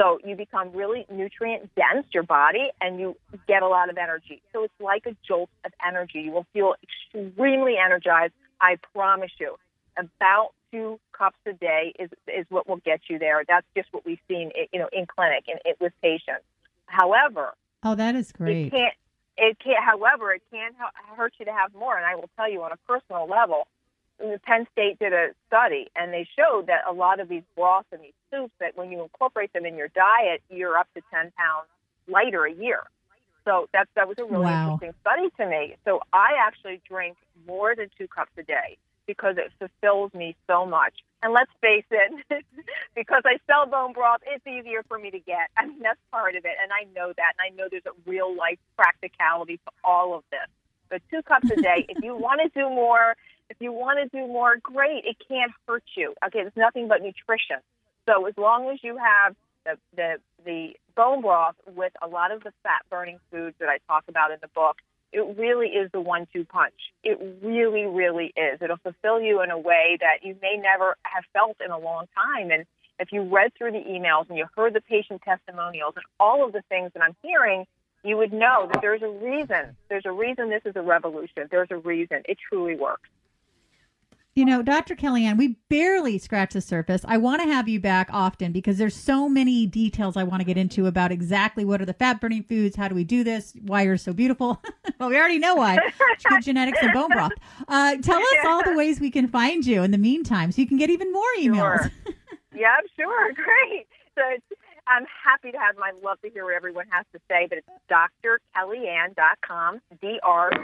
So 0.00 0.18
you 0.24 0.34
become 0.34 0.72
really 0.72 1.04
nutrient 1.12 1.70
dense, 1.74 2.06
your 2.14 2.22
body, 2.22 2.70
and 2.80 2.98
you 2.98 3.16
get 3.46 3.62
a 3.62 3.68
lot 3.68 3.90
of 3.90 3.98
energy. 3.98 4.40
So 4.52 4.64
it's 4.64 4.80
like 4.80 5.04
a 5.06 5.14
jolt 5.26 5.50
of 5.64 5.72
energy. 5.86 6.20
You 6.20 6.30
will 6.30 6.46
feel 6.54 6.74
extremely 6.82 7.76
energized 7.76 8.32
I 8.60 8.76
promise 8.94 9.30
you, 9.38 9.56
about 9.96 10.50
two 10.70 11.00
cups 11.12 11.38
a 11.46 11.52
day 11.52 11.92
is 11.98 12.10
is 12.28 12.46
what 12.48 12.68
will 12.68 12.76
get 12.78 13.00
you 13.08 13.18
there. 13.18 13.42
That's 13.46 13.66
just 13.76 13.88
what 13.92 14.04
we've 14.04 14.20
seen, 14.28 14.50
you 14.72 14.78
know, 14.78 14.88
in 14.92 15.06
clinic 15.06 15.44
and 15.48 15.58
it, 15.64 15.76
with 15.80 15.92
patients. 16.02 16.44
However, 16.86 17.54
oh, 17.82 17.94
that 17.94 18.14
is 18.14 18.32
great. 18.32 18.66
It 18.66 18.70
can't. 18.70 18.94
It 19.36 19.58
can't. 19.58 19.82
However, 19.82 20.32
it 20.32 20.42
can 20.52 20.72
hurt 21.16 21.34
you 21.38 21.46
to 21.46 21.52
have 21.52 21.74
more. 21.74 21.96
And 21.96 22.04
I 22.04 22.14
will 22.14 22.28
tell 22.36 22.50
you 22.50 22.62
on 22.62 22.72
a 22.72 22.76
personal 22.88 23.26
level, 23.26 23.66
Penn 24.44 24.66
State 24.72 24.98
did 24.98 25.12
a 25.12 25.30
study, 25.46 25.88
and 25.96 26.12
they 26.12 26.28
showed 26.36 26.66
that 26.66 26.82
a 26.88 26.92
lot 26.92 27.20
of 27.20 27.28
these 27.28 27.42
broths 27.56 27.88
and 27.92 28.02
these 28.02 28.12
soups, 28.30 28.52
that 28.60 28.76
when 28.76 28.90
you 28.92 29.02
incorporate 29.02 29.52
them 29.52 29.64
in 29.66 29.76
your 29.76 29.88
diet, 29.88 30.42
you're 30.50 30.76
up 30.76 30.88
to 30.94 31.02
ten 31.12 31.32
pounds 31.36 31.68
lighter 32.06 32.44
a 32.44 32.52
year. 32.52 32.82
So 33.44 33.68
that 33.72 33.88
that 33.96 34.06
was 34.06 34.18
a 34.18 34.24
really 34.24 34.44
wow. 34.44 34.74
interesting 34.74 34.94
study 35.00 35.30
to 35.38 35.46
me. 35.46 35.76
So 35.84 36.00
I 36.12 36.34
actually 36.46 36.80
drink 36.88 37.16
more 37.46 37.74
than 37.74 37.88
two 37.96 38.08
cups 38.08 38.32
a 38.38 38.42
day 38.42 38.76
because 39.06 39.36
it 39.38 39.50
fulfills 39.58 40.12
me 40.14 40.36
so 40.46 40.66
much. 40.66 40.94
And 41.22 41.32
let's 41.32 41.50
face 41.60 41.84
it, 41.90 42.12
because 42.94 43.22
I 43.24 43.38
sell 43.46 43.66
bone 43.66 43.92
broth, 43.92 44.20
it's 44.26 44.46
easier 44.46 44.84
for 44.86 44.98
me 44.98 45.10
to 45.10 45.18
get. 45.18 45.50
I 45.56 45.66
mean, 45.66 45.80
that's 45.82 45.98
part 46.10 46.36
of 46.36 46.44
it. 46.44 46.56
And 46.62 46.70
I 46.72 46.84
know 46.94 47.12
that. 47.16 47.32
And 47.36 47.42
I 47.42 47.54
know 47.56 47.68
there's 47.70 47.86
a 47.86 48.10
real 48.10 48.34
life 48.36 48.58
practicality 48.76 49.56
to 49.56 49.72
all 49.84 50.14
of 50.14 50.22
this. 50.30 50.48
But 50.88 51.02
two 51.10 51.22
cups 51.22 51.50
a 51.50 51.56
day, 51.56 51.86
if 51.88 52.02
you 52.02 52.16
want 52.16 52.40
to 52.42 52.48
do 52.48 52.68
more, 52.68 53.14
if 53.50 53.56
you 53.60 53.72
want 53.72 53.98
to 53.98 54.16
do 54.16 54.26
more, 54.26 54.56
great. 54.62 55.04
It 55.04 55.16
can't 55.28 55.52
hurt 55.68 55.82
you. 55.96 56.14
Okay, 56.26 56.38
it's 56.38 56.56
nothing 56.56 56.88
but 56.88 57.02
nutrition. 57.02 57.58
So 58.08 58.26
as 58.26 58.34
long 58.38 58.70
as 58.70 58.78
you 58.82 58.96
have 58.96 59.34
the, 59.66 59.76
the, 59.94 60.14
the 60.46 60.68
bone 60.96 61.20
broth 61.20 61.56
with 61.66 61.92
a 62.00 62.06
lot 62.06 62.30
of 62.30 62.42
the 62.42 62.52
fat 62.62 62.82
burning 62.88 63.18
foods 63.30 63.56
that 63.58 63.68
I 63.68 63.78
talk 63.88 64.04
about 64.08 64.30
in 64.30 64.38
the 64.40 64.48
book, 64.48 64.76
it 65.12 65.36
really 65.36 65.66
is 65.66 65.90
the 65.92 66.00
one 66.00 66.28
two 66.32 66.44
punch. 66.44 66.74
It 67.02 67.18
really, 67.42 67.84
really 67.84 68.32
is. 68.36 68.62
It'll 68.62 68.76
fulfill 68.76 69.20
you 69.20 69.42
in 69.42 69.50
a 69.50 69.58
way 69.58 69.98
that 70.00 70.24
you 70.24 70.36
may 70.40 70.56
never 70.56 70.96
have 71.02 71.24
felt 71.32 71.56
in 71.64 71.72
a 71.72 71.78
long 71.78 72.06
time. 72.14 72.52
And 72.52 72.64
if 73.00 73.10
you 73.10 73.22
read 73.22 73.52
through 73.58 73.72
the 73.72 73.78
emails 73.78 74.28
and 74.28 74.38
you 74.38 74.46
heard 74.56 74.72
the 74.72 74.80
patient 74.80 75.22
testimonials 75.22 75.94
and 75.96 76.04
all 76.20 76.46
of 76.46 76.52
the 76.52 76.62
things 76.68 76.92
that 76.94 77.02
I'm 77.02 77.16
hearing, 77.22 77.66
you 78.04 78.16
would 78.16 78.32
know 78.32 78.68
that 78.72 78.80
there's 78.80 79.02
a 79.02 79.08
reason. 79.08 79.76
There's 79.88 80.06
a 80.06 80.12
reason 80.12 80.48
this 80.48 80.62
is 80.64 80.76
a 80.76 80.82
revolution. 80.82 81.48
There's 81.50 81.70
a 81.70 81.76
reason. 81.76 82.22
It 82.26 82.38
truly 82.48 82.76
works. 82.76 83.08
You 84.36 84.44
know, 84.44 84.62
Dr. 84.62 84.94
Kellyann, 84.94 85.36
we 85.36 85.56
barely 85.68 86.16
scratched 86.16 86.52
the 86.52 86.60
surface. 86.60 87.02
I 87.04 87.16
want 87.16 87.42
to 87.42 87.48
have 87.48 87.68
you 87.68 87.80
back 87.80 88.08
often 88.12 88.52
because 88.52 88.78
there's 88.78 88.94
so 88.94 89.28
many 89.28 89.66
details 89.66 90.16
I 90.16 90.22
want 90.22 90.40
to 90.40 90.44
get 90.44 90.56
into 90.56 90.86
about 90.86 91.10
exactly 91.10 91.64
what 91.64 91.82
are 91.82 91.84
the 91.84 91.94
fat 91.94 92.20
burning 92.20 92.44
foods, 92.44 92.76
how 92.76 92.86
do 92.86 92.94
we 92.94 93.02
do 93.02 93.24
this, 93.24 93.54
why 93.60 93.82
you're 93.82 93.96
so 93.96 94.12
beautiful. 94.12 94.62
well, 95.00 95.08
we 95.08 95.16
already 95.16 95.40
know 95.40 95.56
why. 95.56 95.78
good 96.28 96.42
genetics 96.44 96.78
and 96.80 96.92
bone 96.92 97.08
broth. 97.10 97.32
Uh, 97.66 97.96
tell 97.96 98.20
us 98.20 98.46
all 98.46 98.62
the 98.62 98.72
ways 98.76 99.00
we 99.00 99.10
can 99.10 99.26
find 99.26 99.66
you 99.66 99.82
in 99.82 99.90
the 99.90 99.98
meantime 99.98 100.52
so 100.52 100.60
you 100.60 100.68
can 100.68 100.76
get 100.78 100.90
even 100.90 101.12
more 101.12 101.22
emails. 101.40 101.80
Sure. 101.80 101.90
yep, 102.54 102.84
sure. 102.96 103.32
Great. 103.32 103.88
So 104.14 104.22
I'm 104.90 105.06
happy 105.24 105.52
to 105.52 105.58
have 105.58 105.76
them. 105.76 105.84
I 105.84 105.92
love 106.04 106.20
to 106.22 106.30
hear 106.30 106.44
what 106.44 106.54
everyone 106.54 106.86
has 106.90 107.06
to 107.12 107.20
say, 107.30 107.46
but 107.48 107.58
it's 107.58 107.68
drkellyann.com, 107.88 109.80
D-R-K-E-L-L-Y-A-N-N.com, 110.02 110.60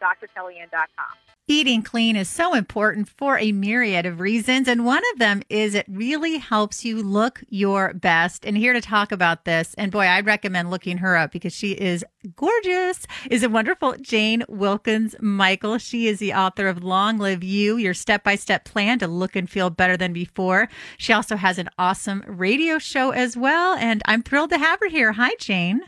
drkellyann.com. 0.00 1.12
Eating 1.48 1.82
clean 1.82 2.14
is 2.14 2.28
so 2.28 2.54
important 2.54 3.08
for 3.08 3.36
a 3.36 3.50
myriad 3.50 4.06
of 4.06 4.20
reasons. 4.20 4.68
And 4.68 4.86
one 4.86 5.02
of 5.12 5.18
them 5.18 5.42
is 5.48 5.74
it 5.74 5.86
really 5.88 6.38
helps 6.38 6.84
you 6.84 7.02
look 7.02 7.42
your 7.48 7.92
best. 7.94 8.46
And 8.46 8.56
here 8.56 8.72
to 8.72 8.80
talk 8.80 9.10
about 9.10 9.44
this, 9.44 9.74
and 9.74 9.90
boy, 9.90 10.06
I'd 10.06 10.24
recommend 10.24 10.70
looking 10.70 10.98
her 10.98 11.16
up 11.16 11.32
because 11.32 11.52
she 11.52 11.72
is 11.72 12.04
gorgeous 12.36 13.06
is 13.30 13.42
a 13.42 13.48
wonderful 13.48 13.94
Jane 14.00 14.44
Wilkins 14.48 15.16
Michael. 15.20 15.78
She 15.78 16.06
is 16.06 16.18
the 16.18 16.34
author 16.34 16.68
of 16.68 16.82
Long 16.82 17.18
Live 17.18 17.42
You, 17.42 17.76
your 17.76 17.94
step 17.94 18.24
by 18.24 18.36
step 18.36 18.64
plan 18.64 18.98
to 19.00 19.08
look 19.08 19.36
and 19.36 19.48
feel 19.48 19.70
better 19.70 19.96
than 19.96 20.12
before. 20.12 20.68
She 20.98 21.12
also 21.12 21.36
has 21.36 21.58
an 21.58 21.68
awesome 21.78 22.22
radio 22.26 22.78
show 22.78 23.10
as 23.10 23.36
well. 23.36 23.74
And 23.74 24.02
I'm 24.06 24.22
thrilled 24.22 24.50
to 24.50 24.58
have 24.58 24.80
her 24.80 24.88
here. 24.88 25.12
Hi, 25.12 25.30
Jane. 25.38 25.82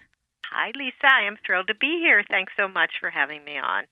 Hi, 0.50 0.73
Lisa. 0.76 1.12
I 1.12 1.26
am 1.26 1.37
thrilled 1.45 1.69
to 1.69 1.75
be 1.75 1.99
here. 2.00 2.23
Thanks 2.29 2.53
so 2.57 2.69
much 2.69 2.93
for 3.00 3.11
having 3.11 3.45
me 3.45 3.59
on. 3.59 3.85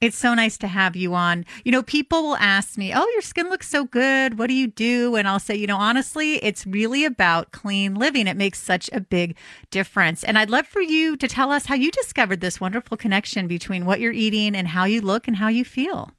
It's 0.00 0.16
so 0.16 0.32
nice 0.32 0.56
to 0.58 0.68
have 0.68 0.94
you 0.94 1.14
on. 1.14 1.44
You 1.64 1.72
know, 1.72 1.82
people 1.82 2.22
will 2.22 2.36
ask 2.36 2.78
me, 2.78 2.92
Oh, 2.94 3.08
your 3.14 3.22
skin 3.22 3.48
looks 3.48 3.68
so 3.68 3.84
good. 3.84 4.38
What 4.38 4.46
do 4.46 4.54
you 4.54 4.68
do? 4.68 5.16
And 5.16 5.26
I'll 5.26 5.40
say, 5.40 5.56
You 5.56 5.66
know, 5.66 5.76
honestly, 5.76 6.36
it's 6.36 6.64
really 6.64 7.04
about 7.04 7.50
clean 7.50 7.96
living. 7.96 8.28
It 8.28 8.36
makes 8.36 8.62
such 8.62 8.88
a 8.92 9.00
big 9.00 9.36
difference. 9.72 10.22
And 10.22 10.38
I'd 10.38 10.50
love 10.50 10.68
for 10.68 10.80
you 10.80 11.16
to 11.16 11.26
tell 11.26 11.50
us 11.50 11.66
how 11.66 11.74
you 11.74 11.90
discovered 11.90 12.40
this 12.40 12.60
wonderful 12.60 12.96
connection 12.96 13.48
between 13.48 13.86
what 13.86 13.98
you're 13.98 14.12
eating 14.12 14.54
and 14.54 14.68
how 14.68 14.84
you 14.84 15.00
look 15.00 15.26
and 15.26 15.36
how 15.36 15.48
you 15.48 15.64
feel. 15.64 16.12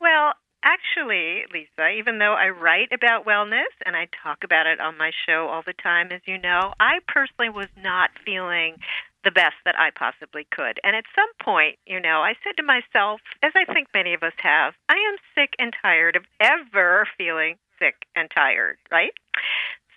Well, 0.00 0.32
actually, 0.62 1.42
Lisa, 1.52 1.90
even 1.98 2.18
though 2.18 2.32
I 2.32 2.48
write 2.48 2.88
about 2.90 3.26
wellness 3.26 3.72
and 3.84 3.94
I 3.94 4.08
talk 4.22 4.44
about 4.44 4.66
it 4.66 4.80
on 4.80 4.96
my 4.96 5.10
show 5.26 5.48
all 5.48 5.62
the 5.64 5.74
time, 5.74 6.08
as 6.10 6.22
you 6.24 6.38
know, 6.38 6.72
I 6.80 7.00
personally 7.06 7.50
was 7.50 7.68
not 7.76 8.10
feeling 8.24 8.76
the 9.24 9.30
best 9.30 9.56
that 9.64 9.78
I 9.78 9.90
possibly 9.90 10.46
could. 10.50 10.78
And 10.84 10.94
at 10.94 11.04
some 11.14 11.30
point, 11.42 11.78
you 11.86 12.00
know, 12.00 12.20
I 12.20 12.34
said 12.44 12.56
to 12.58 12.62
myself, 12.62 13.20
as 13.42 13.52
I 13.56 13.72
think 13.72 13.88
many 13.94 14.14
of 14.14 14.22
us 14.22 14.34
have, 14.38 14.74
I 14.88 14.94
am 14.94 15.16
sick 15.34 15.54
and 15.58 15.74
tired 15.80 16.16
of 16.16 16.24
ever 16.40 17.08
feeling 17.16 17.56
sick 17.78 18.06
and 18.14 18.30
tired, 18.30 18.78
right? 18.90 19.12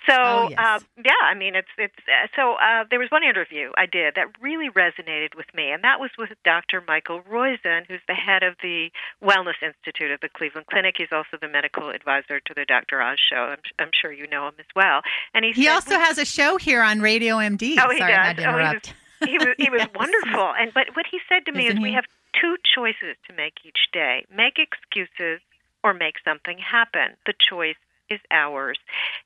So 0.10 0.16
oh, 0.16 0.48
yes. 0.50 0.60
uh, 0.60 0.80
yeah, 1.04 1.22
I 1.24 1.34
mean 1.34 1.56
it's 1.56 1.68
it's 1.78 1.94
uh, 2.08 2.28
so 2.34 2.54
uh, 2.54 2.86
there 2.90 3.00
was 3.00 3.12
one 3.12 3.24
interview 3.24 3.72
I 3.78 3.86
did 3.86 4.16
that 4.16 4.28
really 4.42 4.70
resonated 4.70 5.36
with 5.36 5.48
me, 5.54 5.70
and 5.72 5.84
that 5.84 6.00
was 6.00 6.12
with 6.18 6.30
Dr. 6.46 6.82
Michael 6.88 7.22
Roizen, 7.24 7.86
who's 7.88 8.00
the 8.08 8.14
head 8.14 8.42
of 8.42 8.56
the 8.62 8.90
Wellness 9.22 9.60
Institute 9.62 10.12
of 10.12 10.22
the 10.22 10.30
Cleveland 10.30 10.68
Clinic. 10.68 10.96
He's 10.98 11.12
also 11.12 11.36
the 11.42 11.50
medical 11.50 11.90
advisor 11.90 12.40
to 12.40 12.54
the 12.56 12.64
Dr. 12.64 13.02
Oz 13.02 13.20
show. 13.20 13.52
I'm, 13.52 13.60
I'm 13.80 13.92
sure 14.02 14.14
you 14.14 14.28
know 14.28 14.48
him 14.48 14.54
as 14.60 14.66
well. 14.76 15.02
And 15.34 15.44
he 15.44 15.52
he 15.52 15.64
said, 15.66 15.74
also 15.74 16.00
has 16.00 16.18
a 16.18 16.26
show 16.26 16.56
here 16.56 16.82
on 16.82 17.02
Radio 17.02 17.36
MD. 17.36 17.76
Oh, 17.78 17.90
he 17.90 17.98
Sorry, 17.98 18.12
does. 18.14 18.20
I 18.20 18.28
had 18.28 18.38
to 18.38 18.44
Oh, 18.46 18.58
he 18.58 18.60
interrupt. 18.60 18.94
He 19.26 19.38
was 19.38 19.56
he 19.58 19.70
was 19.70 19.82
Yes. 19.82 19.90
wonderful. 19.96 20.54
And 20.60 20.74
but 20.74 20.96
what 20.96 21.06
he 21.10 21.20
said 21.30 21.46
to 21.46 21.52
me 21.52 21.68
Isn't 21.68 21.78
is 21.80 21.84
we 21.84 21.94
have 21.94 22.06
two 22.40 22.58
choices 22.76 23.16
to 23.28 23.34
make 23.34 23.54
each 23.66 23.90
day: 23.92 24.26
make 24.34 24.58
excuses 24.60 25.42
or 25.84 25.94
make 25.94 26.16
something 26.26 26.58
happen. 26.58 27.16
The 27.26 27.34
choice 27.38 27.76
is 28.10 28.20
ours. 28.32 28.78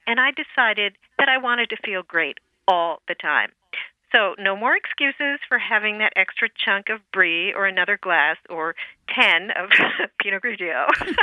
And 0.08 0.20
I 0.20 0.32
decided 0.32 0.96
that 1.18 1.30
I 1.30 1.38
wanted 1.38 1.70
to 1.70 1.78
feel 1.86 2.04
great 2.04 2.40
all 2.68 3.02
the 3.08 3.16
time. 3.16 3.52
So 4.12 4.36
no 4.38 4.58
more 4.58 4.76
excuses 4.76 5.40
for 5.48 5.58
having 5.58 6.00
that 6.00 6.12
extra 6.18 6.50
chunk 6.50 6.90
of 6.90 7.00
brie 7.14 7.54
or 7.54 7.66
another 7.66 7.98
glass 8.02 8.36
or 8.50 8.76
ten 9.08 9.52
of 9.52 9.70
Pinot 10.22 10.42
Grigio, 10.44 10.86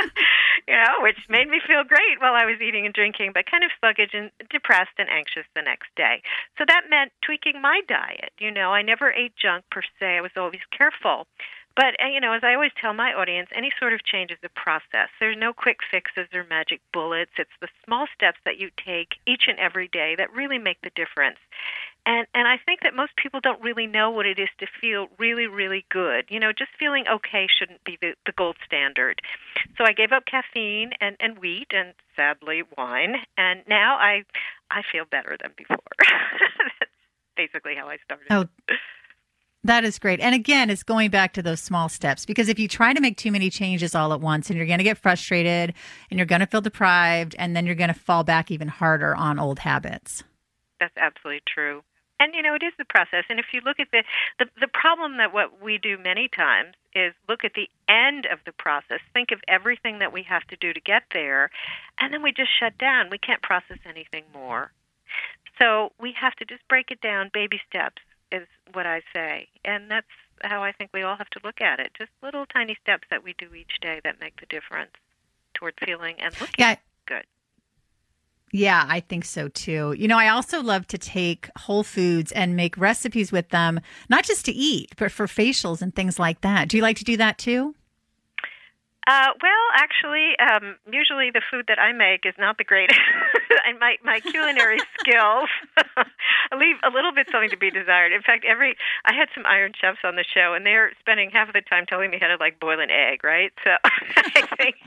know, 0.79 1.03
which 1.03 1.19
made 1.27 1.49
me 1.49 1.59
feel 1.59 1.83
great 1.83 2.19
while 2.19 2.33
I 2.33 2.45
was 2.45 2.61
eating 2.63 2.85
and 2.85 2.93
drinking, 2.93 3.31
but 3.33 3.49
kind 3.51 3.63
of 3.63 3.71
sluggish 3.79 4.11
and 4.13 4.31
depressed 4.49 4.95
and 4.97 5.09
anxious 5.09 5.45
the 5.55 5.61
next 5.61 5.91
day. 5.95 6.21
So 6.57 6.63
that 6.67 6.89
meant 6.89 7.11
tweaking 7.21 7.61
my 7.61 7.81
diet. 7.87 8.31
You 8.39 8.51
know, 8.51 8.71
I 8.71 8.81
never 8.81 9.11
ate 9.11 9.35
junk 9.35 9.65
per 9.71 9.83
se. 9.99 10.17
I 10.17 10.21
was 10.21 10.35
always 10.37 10.63
careful. 10.71 11.27
But 11.79 11.95
uh, 12.03 12.07
you 12.07 12.19
know, 12.19 12.33
as 12.33 12.43
I 12.43 12.55
always 12.55 12.73
tell 12.75 12.93
my 12.93 13.13
audience, 13.13 13.47
any 13.55 13.71
sort 13.79 13.93
of 13.93 14.03
change 14.03 14.31
is 14.31 14.37
a 14.43 14.49
process. 14.49 15.07
There's 15.17 15.37
no 15.37 15.53
quick 15.53 15.77
fixes 15.89 16.27
or 16.33 16.43
magic 16.43 16.81
bullets. 16.91 17.31
It's 17.37 17.55
the 17.61 17.69
small 17.85 18.05
steps 18.13 18.37
that 18.43 18.59
you 18.59 18.69
take 18.75 19.15
each 19.25 19.43
and 19.47 19.57
every 19.57 19.87
day 19.87 20.13
that 20.17 20.29
really 20.33 20.57
make 20.57 20.81
the 20.81 20.89
difference. 20.93 21.37
And 22.05 22.27
and 22.33 22.49
I 22.49 22.57
think 22.57 22.81
that 22.81 22.93
most 22.93 23.15
people 23.15 23.39
don't 23.39 23.63
really 23.63 23.87
know 23.87 24.11
what 24.11 24.25
it 24.25 24.39
is 24.39 24.49
to 24.59 24.67
feel 24.81 25.07
really 25.17 25.47
really 25.47 25.85
good. 25.89 26.25
You 26.27 26.41
know, 26.41 26.51
just 26.51 26.71
feeling 26.77 27.05
okay 27.07 27.47
shouldn't 27.47 27.85
be 27.85 27.97
the, 28.01 28.13
the 28.25 28.33
gold 28.33 28.57
standard. 28.65 29.21
So 29.77 29.85
I 29.85 29.93
gave 29.93 30.11
up 30.11 30.25
caffeine 30.25 30.91
and 30.99 31.15
and 31.21 31.39
wheat 31.39 31.71
and 31.71 31.93
sadly 32.13 32.63
wine, 32.77 33.15
and 33.37 33.61
now 33.69 33.95
I 33.95 34.23
I 34.69 34.81
feel 34.91 35.05
better 35.09 35.37
than 35.41 35.51
before. 35.55 35.79
That's 36.79 36.91
basically 37.37 37.75
how 37.75 37.87
I 37.87 37.99
started. 38.03 38.27
Oh, 38.31 38.75
that 39.69 39.85
is 39.85 39.99
great. 39.99 40.19
And 40.19 40.33
again, 40.33 40.69
it's 40.69 40.81
going 40.81 41.11
back 41.11 41.33
to 41.33 41.43
those 41.43 41.59
small 41.59 41.89
steps 41.89 42.25
because 42.25 42.49
if 42.49 42.57
you 42.57 42.67
try 42.67 42.91
to 42.91 42.99
make 42.99 43.17
too 43.17 43.31
many 43.31 43.51
changes 43.51 43.93
all 43.93 44.13
at 44.13 44.19
once 44.19 44.49
and 44.49 44.57
you're 44.57 44.65
going 44.65 44.79
to 44.79 44.83
get 44.83 44.97
frustrated 44.97 45.73
and 46.09 46.17
you're 46.17 46.25
going 46.25 46.41
to 46.41 46.47
feel 46.47 46.61
deprived 46.61 47.35
and 47.37 47.55
then 47.55 47.65
you're 47.65 47.75
going 47.75 47.93
to 47.93 47.99
fall 47.99 48.23
back 48.23 48.49
even 48.49 48.67
harder 48.67 49.15
on 49.15 49.37
old 49.37 49.59
habits. 49.59 50.23
That's 50.79 50.97
absolutely 50.97 51.43
true. 51.47 51.83
And 52.19 52.33
you 52.33 52.41
know, 52.41 52.55
it 52.55 52.63
is 52.63 52.73
the 52.77 52.85
process. 52.85 53.25
And 53.29 53.39
if 53.39 53.45
you 53.53 53.61
look 53.63 53.79
at 53.79 53.87
the, 53.91 54.03
the 54.39 54.45
the 54.59 54.67
problem 54.67 55.17
that 55.17 55.33
what 55.33 55.61
we 55.61 55.77
do 55.77 55.97
many 55.97 56.27
times 56.27 56.73
is 56.93 57.13
look 57.29 57.45
at 57.45 57.53
the 57.53 57.69
end 57.87 58.25
of 58.25 58.39
the 58.45 58.51
process, 58.51 58.99
think 59.13 59.31
of 59.31 59.39
everything 59.47 59.99
that 59.99 60.11
we 60.11 60.23
have 60.23 60.43
to 60.47 60.57
do 60.57 60.73
to 60.73 60.81
get 60.81 61.03
there, 61.13 61.49
and 61.99 62.13
then 62.13 62.21
we 62.21 62.33
just 62.33 62.49
shut 62.59 62.77
down. 62.77 63.09
We 63.09 63.19
can't 63.19 63.41
process 63.41 63.77
anything 63.87 64.23
more. 64.33 64.71
So 65.59 65.93
we 65.99 66.13
have 66.19 66.35
to 66.35 66.45
just 66.45 66.67
break 66.67 66.91
it 66.91 66.99
down, 66.99 67.29
baby 67.33 67.61
steps 67.69 68.01
is 68.31 68.47
what 68.73 68.85
I 68.85 69.01
say. 69.13 69.47
And 69.65 69.89
that's 69.89 70.07
how 70.43 70.63
I 70.63 70.71
think 70.71 70.91
we 70.93 71.03
all 71.03 71.17
have 71.17 71.29
to 71.31 71.39
look 71.43 71.61
at 71.61 71.79
it. 71.79 71.91
Just 71.97 72.11
little 72.21 72.45
tiny 72.45 72.77
steps 72.81 73.07
that 73.09 73.23
we 73.23 73.33
do 73.37 73.53
each 73.53 73.79
day 73.81 73.99
that 74.03 74.19
make 74.19 74.39
the 74.39 74.45
difference 74.45 74.91
toward 75.53 75.73
feeling 75.85 76.15
and 76.19 76.33
looking 76.39 76.55
Yeah. 76.57 76.75
good. 77.05 77.25
Yeah, 78.51 78.85
I 78.87 78.99
think 78.99 79.25
so 79.25 79.47
too. 79.47 79.93
You 79.97 80.07
know, 80.07 80.17
I 80.17 80.29
also 80.29 80.61
love 80.63 80.87
to 80.87 80.97
take 80.97 81.49
whole 81.57 81.83
foods 81.83 82.31
and 82.31 82.55
make 82.55 82.77
recipes 82.77 83.31
with 83.31 83.49
them, 83.49 83.79
not 84.09 84.23
just 84.23 84.45
to 84.45 84.51
eat, 84.51 84.93
but 84.97 85.11
for 85.11 85.27
facials 85.27 85.81
and 85.81 85.93
things 85.93 86.17
like 86.17 86.41
that. 86.41 86.67
Do 86.67 86.77
you 86.77 86.83
like 86.83 86.97
to 86.97 87.03
do 87.03 87.17
that 87.17 87.37
too? 87.37 87.75
Uh, 89.09 89.33
well, 89.41 89.65
actually, 89.73 90.37
um, 90.37 90.77
usually 90.85 91.33
the 91.33 91.41
food 91.49 91.65
that 91.65 91.79
I 91.81 91.93
make 91.93 92.29
is 92.29 92.37
not 92.37 92.59
the 92.59 92.63
greatest. 92.63 92.99
and 93.65 93.79
my 93.79 93.97
my 94.05 94.19
culinary 94.19 94.77
skills 95.01 95.49
leave 96.53 96.77
a 96.85 96.93
little 96.93 97.09
bit 97.09 97.25
something 97.31 97.49
to 97.49 97.57
be 97.57 97.71
desired. 97.71 98.13
In 98.13 98.21
fact, 98.21 98.45
every 98.45 98.77
I 99.05 99.17
had 99.17 99.25
some 99.33 99.49
Iron 99.49 99.73
Chefs 99.73 100.05
on 100.05 100.13
the 100.13 100.23
show, 100.23 100.53
and 100.53 100.63
they're 100.63 100.91
spending 100.99 101.31
half 101.33 101.49
of 101.49 101.57
the 101.57 101.65
time 101.65 101.87
telling 101.89 102.11
me 102.11 102.19
how 102.21 102.27
to 102.27 102.37
like 102.37 102.59
boil 102.59 102.79
an 102.79 102.91
egg, 102.93 103.23
right? 103.23 103.49
So 103.65 103.71
I 103.81 104.45
think 104.61 104.77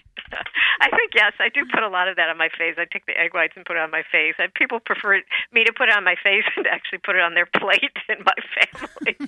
I 0.79 0.87
think 0.95 1.19
yes, 1.19 1.35
I 1.43 1.49
do 1.49 1.67
put 1.67 1.83
a 1.83 1.91
lot 1.91 2.07
of 2.07 2.14
that 2.14 2.31
on 2.31 2.38
my 2.38 2.49
face. 2.55 2.79
I 2.79 2.87
take 2.87 3.07
the 3.07 3.19
egg 3.19 3.35
whites 3.35 3.55
and 3.57 3.67
put 3.67 3.75
it 3.75 3.83
on 3.83 3.91
my 3.91 4.07
face. 4.07 4.38
And 4.38 4.55
people 4.55 4.79
prefer 4.79 5.19
me 5.50 5.64
to 5.64 5.73
put 5.73 5.88
it 5.88 5.97
on 5.99 6.05
my 6.05 6.14
face 6.23 6.47
and 6.57 6.69
actually 6.71 7.02
put 7.02 7.17
it 7.17 7.23
on 7.23 7.35
their 7.35 7.50
plate 7.59 7.99
in 8.09 8.23
my 8.23 8.38
family. 8.55 9.19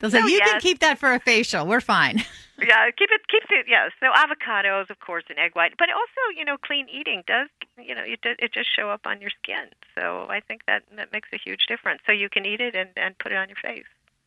They'll 0.00 0.10
say, 0.10 0.20
So, 0.20 0.26
you 0.26 0.40
can 0.40 0.60
keep 0.60 0.80
that 0.80 0.98
for 0.98 1.12
a 1.12 1.20
facial. 1.20 1.66
We're 1.66 1.80
fine. 1.80 2.18
yeah, 2.58 2.90
keep 2.90 3.10
it 3.10 3.28
keeps 3.28 3.46
it. 3.50 3.66
Yeah, 3.68 3.88
so 4.00 4.06
avocados, 4.12 4.90
of 4.90 4.98
course, 5.00 5.24
and 5.28 5.38
egg 5.38 5.54
white, 5.54 5.74
but 5.78 5.88
also 5.90 6.38
you 6.38 6.44
know, 6.44 6.56
clean 6.58 6.88
eating 6.92 7.22
does 7.26 7.48
you 7.78 7.94
know 7.94 8.02
it 8.02 8.20
does, 8.20 8.36
it 8.38 8.52
just 8.52 8.74
show 8.74 8.90
up 8.90 9.06
on 9.06 9.20
your 9.20 9.30
skin. 9.42 9.68
So 9.94 10.26
I 10.28 10.40
think 10.40 10.62
that 10.66 10.82
that 10.96 11.12
makes 11.12 11.28
a 11.32 11.38
huge 11.38 11.66
difference. 11.68 12.02
So 12.06 12.12
you 12.12 12.28
can 12.28 12.44
eat 12.44 12.60
it 12.60 12.74
and 12.74 12.90
and 12.96 13.16
put 13.18 13.32
it 13.32 13.36
on 13.36 13.48
your 13.48 13.56
face. 13.62 13.86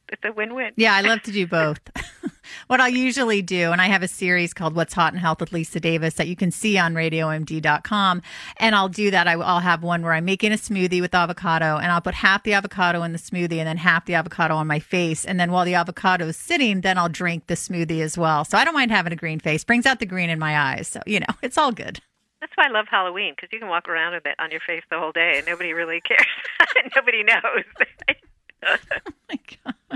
It's 0.10 0.24
a 0.24 0.32
win-win. 0.32 0.74
Yeah, 0.76 0.94
I 0.96 1.02
love 1.02 1.24
to 1.24 1.32
do 1.32 1.48
both. 1.48 1.80
what 2.68 2.82
I'll 2.82 2.90
usually 2.90 3.42
do, 3.42 3.72
and 3.72 3.82
I 3.82 3.88
have 3.88 4.04
a 4.04 4.08
series 4.08 4.54
called 4.54 4.76
What's 4.76 4.94
Hot 4.94 5.14
in 5.14 5.20
Health 5.20 5.40
with 5.40 5.52
Lisa 5.52 5.80
Davis 5.80 6.16
that 6.16 6.28
you 6.28 6.36
can 6.36 6.52
see 6.52 6.78
on 6.78 6.94
radiomd.com. 6.94 8.22
And 8.58 8.76
I'll 8.76 8.90
do 8.90 9.12
that. 9.12 9.28
I, 9.28 9.34
I'll 9.34 9.60
have 9.60 9.84
one 9.84 10.02
where 10.02 10.14
I'm 10.14 10.26
making 10.26 10.52
a 10.52 10.56
smoothie 10.56 11.02
with 11.02 11.14
avocado, 11.14 11.78
and 11.78 11.92
I'll 11.92 12.02
put 12.02 12.16
half 12.16 12.44
the 12.44 12.54
avocado 12.54 13.04
in 13.04 13.12
the 13.12 13.20
smoothie 13.20 13.58
and 13.58 13.68
then 13.68 13.78
half 13.78 14.06
the 14.06 14.16
avocado 14.16 14.56
on 14.56 14.68
my 14.68 14.80
face. 14.80 15.26
And 15.26 15.40
then 15.40 15.52
while 15.52 15.66
the 15.66 15.76
avocado 15.76 16.28
is 16.28 16.38
sitting, 16.38 16.82
then 16.82 16.98
I'll 16.98 17.10
drink 17.10 17.48
the 17.48 17.56
smoothie 17.56 18.02
as 18.02 18.18
well. 18.18 18.46
So 18.46 18.58
I 18.58 18.66
don't 18.66 18.74
mind 18.74 18.92
having 18.92 19.14
a 19.14 19.18
green 19.18 19.40
face, 19.40 19.64
brings 19.64 19.86
out 19.86 20.00
the 20.00 20.06
green 20.06 20.30
in 20.30 20.40
my 20.40 20.58
eyes. 20.58 20.88
So, 20.88 21.02
you 21.06 21.20
know, 21.20 21.34
it's 21.42 21.58
all 21.58 21.72
good. 21.72 22.00
That's 22.42 22.52
why 22.56 22.66
I 22.68 22.70
love 22.70 22.86
Halloween 22.90 23.34
because 23.36 23.50
you 23.52 23.60
can 23.60 23.70
walk 23.70 23.90
around 23.90 24.14
with 24.14 24.26
it 24.26 24.36
on 24.38 24.52
your 24.52 24.60
face 24.60 24.84
the 24.92 25.00
whole 25.00 25.12
day 25.12 25.38
and 25.38 25.48
nobody 25.48 25.74
really 25.74 26.00
cares. 26.02 26.28
nobody 26.96 27.24
knows. 27.24 27.64
my 29.30 29.40
gosh. 29.66 29.96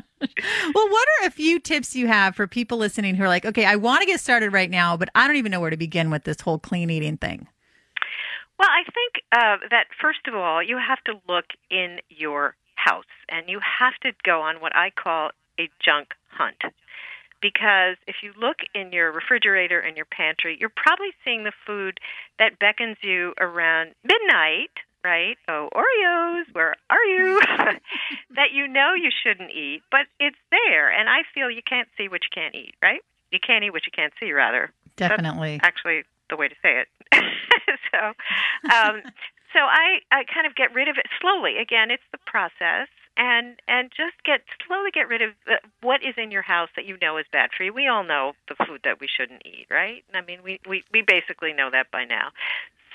Well, 0.73 0.89
what 0.89 1.07
are 1.21 1.27
a 1.27 1.31
few 1.31 1.59
tips 1.59 1.95
you 1.95 2.07
have 2.07 2.35
for 2.35 2.47
people 2.47 2.77
listening 2.77 3.15
who 3.15 3.23
are 3.23 3.27
like, 3.27 3.45
okay, 3.45 3.65
I 3.65 3.75
want 3.75 4.01
to 4.01 4.05
get 4.05 4.19
started 4.19 4.51
right 4.51 4.69
now, 4.69 4.97
but 4.97 5.09
I 5.15 5.27
don't 5.27 5.37
even 5.37 5.51
know 5.51 5.59
where 5.59 5.69
to 5.69 5.77
begin 5.77 6.09
with 6.09 6.23
this 6.23 6.41
whole 6.41 6.59
clean 6.59 6.89
eating 6.89 7.17
thing? 7.17 7.47
Well, 8.57 8.69
I 8.69 8.83
think 8.83 9.23
uh, 9.31 9.67
that 9.71 9.85
first 10.01 10.27
of 10.27 10.35
all, 10.35 10.61
you 10.61 10.77
have 10.77 11.01
to 11.05 11.13
look 11.27 11.45
in 11.69 11.99
your 12.09 12.55
house 12.75 13.05
and 13.29 13.47
you 13.47 13.59
have 13.79 13.93
to 14.01 14.11
go 14.23 14.41
on 14.41 14.59
what 14.61 14.75
I 14.75 14.89
call 14.89 15.31
a 15.59 15.69
junk 15.83 16.09
hunt. 16.31 16.61
Because 17.41 17.95
if 18.05 18.17
you 18.21 18.33
look 18.37 18.57
in 18.75 18.91
your 18.91 19.13
refrigerator 19.13 19.79
and 19.79 19.95
your 19.95 20.05
pantry, 20.05 20.57
you're 20.59 20.73
probably 20.75 21.11
seeing 21.23 21.45
the 21.45 21.53
food 21.65 21.99
that 22.37 22.59
beckons 22.59 22.97
you 23.01 23.33
around 23.39 23.95
midnight, 24.03 24.71
right? 25.03 25.37
Oh, 25.47 25.69
Oreos, 25.73 26.53
where 26.53 26.75
are 26.89 27.03
you? 27.03 27.41
that 28.35 28.51
you 28.53 28.67
know 28.67 28.93
you 28.93 29.09
shouldn't 29.23 29.51
eat, 29.51 29.81
but 29.91 30.01
it's 30.19 30.37
there. 30.51 30.91
And 30.91 31.09
I 31.09 31.23
feel 31.33 31.49
you 31.49 31.61
can't 31.61 31.87
see 31.97 32.07
what 32.07 32.21
you 32.23 32.29
can't 32.33 32.55
eat, 32.55 32.75
right? 32.81 33.01
You 33.31 33.39
can't 33.39 33.63
eat 33.63 33.71
what 33.71 33.85
you 33.85 33.91
can't 33.91 34.13
see, 34.19 34.31
rather 34.31 34.71
Definitely. 34.95 35.59
actually 35.63 36.03
the 36.29 36.35
way 36.35 36.47
to 36.47 36.55
say 36.61 36.83
it. 36.83 36.87
so, 37.91 37.97
um, 38.75 39.01
so 39.53 39.59
I 39.59 39.99
I 40.11 40.23
kind 40.31 40.45
of 40.47 40.55
get 40.55 40.73
rid 40.73 40.87
of 40.87 40.97
it 40.97 41.05
slowly. 41.21 41.57
Again, 41.57 41.91
it's 41.91 42.03
the 42.11 42.19
process, 42.25 42.87
and 43.17 43.55
and 43.67 43.89
just 43.95 44.23
get 44.25 44.41
slowly 44.67 44.91
get 44.91 45.07
rid 45.07 45.21
of 45.21 45.31
what 45.81 46.03
is 46.03 46.15
in 46.17 46.31
your 46.31 46.41
house 46.41 46.69
that 46.75 46.85
you 46.85 46.97
know 47.01 47.17
is 47.17 47.25
bad 47.31 47.49
for 47.55 47.63
you. 47.63 47.73
We 47.73 47.87
all 47.87 48.03
know 48.03 48.33
the 48.47 48.55
food 48.65 48.81
that 48.83 48.99
we 48.99 49.07
shouldn't 49.07 49.43
eat, 49.45 49.67
right? 49.69 50.03
I 50.13 50.21
mean, 50.21 50.39
we 50.43 50.59
we 50.67 50.83
we 50.93 51.01
basically 51.01 51.53
know 51.53 51.69
that 51.71 51.91
by 51.91 52.05
now. 52.05 52.29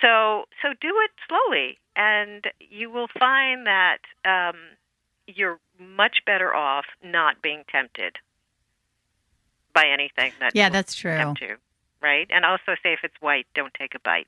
So 0.04 0.44
so 0.60 0.74
do 0.80 0.92
it 1.02 1.10
slowly, 1.26 1.78
and 1.96 2.44
you 2.60 2.90
will 2.90 3.08
find 3.18 3.66
that 3.66 3.98
um, 4.26 4.56
you're 5.26 5.58
much 5.78 6.18
better 6.26 6.54
off 6.54 6.84
not 7.02 7.40
being 7.40 7.64
tempted 7.70 8.18
by 9.72 9.86
anything 9.86 10.32
that 10.40 10.54
yeah, 10.54 10.68
that's 10.68 10.94
true. 10.94 11.16
Right? 12.02 12.28
And 12.30 12.44
also 12.44 12.74
say 12.82 12.92
if 12.92 13.00
it's 13.02 13.14
white, 13.20 13.46
don't 13.54 13.72
take 13.72 13.94
a 13.94 13.98
bite. 13.98 14.26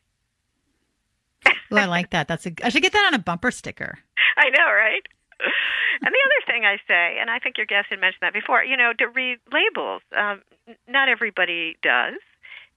oh, 1.46 1.76
I 1.76 1.84
like 1.84 2.10
that. 2.16 2.26
That's 2.26 2.46
a. 2.46 2.52
I 2.62 2.70
should 2.70 2.82
get 2.82 2.92
that 2.92 3.06
on 3.06 3.14
a 3.14 3.22
bumper 3.22 3.50
sticker. 3.50 3.98
I 4.38 4.48
know, 4.48 4.64
right? 4.64 5.06
and 6.00 6.14
the 6.14 6.22
other 6.24 6.52
thing 6.52 6.64
I 6.64 6.78
say, 6.88 7.18
and 7.20 7.28
I 7.28 7.38
think 7.38 7.58
your 7.58 7.66
guest 7.66 7.88
had 7.90 8.00
mentioned 8.00 8.22
that 8.22 8.32
before, 8.32 8.64
you 8.64 8.78
know, 8.78 8.92
to 8.98 9.08
read 9.08 9.38
labels. 9.52 10.00
Um, 10.16 10.40
not 10.88 11.10
everybody 11.10 11.76
does. 11.82 12.14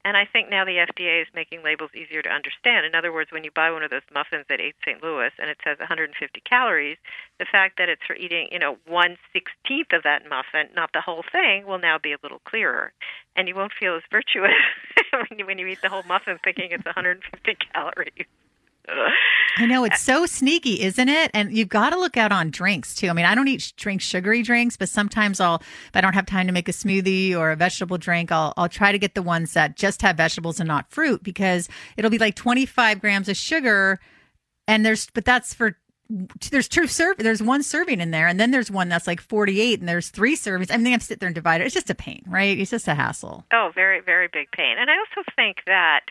And 0.05 0.15
I 0.15 0.25
think 0.25 0.49
now 0.49 0.63
the 0.63 0.79
FDA 0.79 1.21
is 1.21 1.27
making 1.35 1.61
labels 1.61 1.91
easier 1.93 2.21
to 2.21 2.29
understand. 2.29 2.85
In 2.85 2.95
other 2.95 3.11
words, 3.11 3.31
when 3.31 3.43
you 3.43 3.51
buy 3.51 3.69
one 3.69 3.83
of 3.83 3.91
those 3.91 4.07
muffins 4.13 4.45
at 4.49 4.61
8 4.61 4.75
St. 4.85 5.03
Louis 5.03 5.31
and 5.37 5.49
it 5.49 5.57
says 5.63 5.77
150 5.79 6.15
calories, 6.47 6.97
the 7.37 7.45
fact 7.45 7.77
that 7.77 7.89
it's 7.89 8.01
for 8.07 8.15
eating, 8.15 8.47
you 8.51 8.59
know, 8.59 8.77
one 8.87 9.17
sixteenth 9.33 9.91
of 9.91 10.03
that 10.03 10.23
muffin, 10.29 10.69
not 10.73 10.91
the 10.93 11.01
whole 11.01 11.23
thing, 11.31 11.65
will 11.65 11.79
now 11.79 11.97
be 11.97 12.13
a 12.13 12.17
little 12.23 12.39
clearer. 12.45 12.93
And 13.35 13.47
you 13.47 13.55
won't 13.55 13.73
feel 13.77 13.95
as 13.95 14.03
virtuous 14.09 14.55
when, 15.11 15.39
you, 15.39 15.45
when 15.45 15.57
you 15.59 15.67
eat 15.67 15.81
the 15.81 15.89
whole 15.89 16.03
muffin 16.03 16.39
thinking 16.43 16.71
it's 16.71 16.85
150 16.85 17.57
calories. 17.73 18.25
I 19.57 19.65
know 19.65 19.83
it's 19.83 19.99
so 19.99 20.25
sneaky, 20.25 20.81
isn't 20.81 21.09
it? 21.09 21.31
And 21.33 21.55
you've 21.55 21.69
got 21.69 21.89
to 21.89 21.99
look 21.99 22.15
out 22.15 22.31
on 22.31 22.49
drinks 22.49 22.95
too. 22.95 23.09
I 23.09 23.13
mean, 23.13 23.25
I 23.25 23.35
don't 23.35 23.47
eat 23.47 23.73
drink 23.75 24.01
sugary 24.01 24.41
drinks, 24.41 24.77
but 24.77 24.87
sometimes 24.87 25.39
I'll 25.39 25.55
if 25.55 25.95
I 25.95 26.01
don't 26.01 26.13
have 26.13 26.25
time 26.25 26.47
to 26.47 26.53
make 26.53 26.69
a 26.69 26.71
smoothie 26.71 27.35
or 27.35 27.51
a 27.51 27.55
vegetable 27.55 27.97
drink, 27.97 28.31
I'll 28.31 28.53
I'll 28.55 28.69
try 28.69 28.91
to 28.91 28.99
get 28.99 29.15
the 29.15 29.21
ones 29.21 29.53
that 29.53 29.75
just 29.75 30.01
have 30.01 30.17
vegetables 30.17 30.59
and 30.59 30.67
not 30.67 30.89
fruit 30.89 31.23
because 31.23 31.67
it'll 31.97 32.11
be 32.11 32.17
like 32.17 32.35
25 32.35 33.01
grams 33.01 33.27
of 33.27 33.35
sugar 33.35 33.99
and 34.67 34.85
there's 34.85 35.09
but 35.13 35.25
that's 35.25 35.53
for 35.53 35.77
there's 36.51 36.67
two 36.67 36.87
serve 36.87 37.17
there's 37.17 37.43
one 37.43 37.61
serving 37.61 37.99
in 37.99 38.11
there 38.11 38.27
and 38.27 38.39
then 38.39 38.51
there's 38.51 38.71
one 38.71 38.89
that's 38.89 39.07
like 39.07 39.21
48 39.21 39.79
and 39.79 39.89
there's 39.89 40.09
three 40.09 40.35
servings. 40.35 40.71
I 40.71 40.77
mean 40.77 40.85
they 40.85 40.91
have 40.91 41.01
to 41.01 41.05
sit 41.05 41.19
there 41.19 41.27
and 41.27 41.35
divide 41.35 41.61
it. 41.61 41.65
It's 41.65 41.73
just 41.73 41.89
a 41.89 41.95
pain 41.95 42.23
right? 42.27 42.57
It's 42.57 42.71
just 42.71 42.87
a 42.87 42.95
hassle. 42.95 43.45
Oh 43.51 43.71
very 43.75 43.99
very 43.99 44.29
big 44.31 44.51
pain. 44.51 44.77
And 44.79 44.89
i 44.89 44.93
also 44.97 45.29
think 45.35 45.63
that 45.65 46.05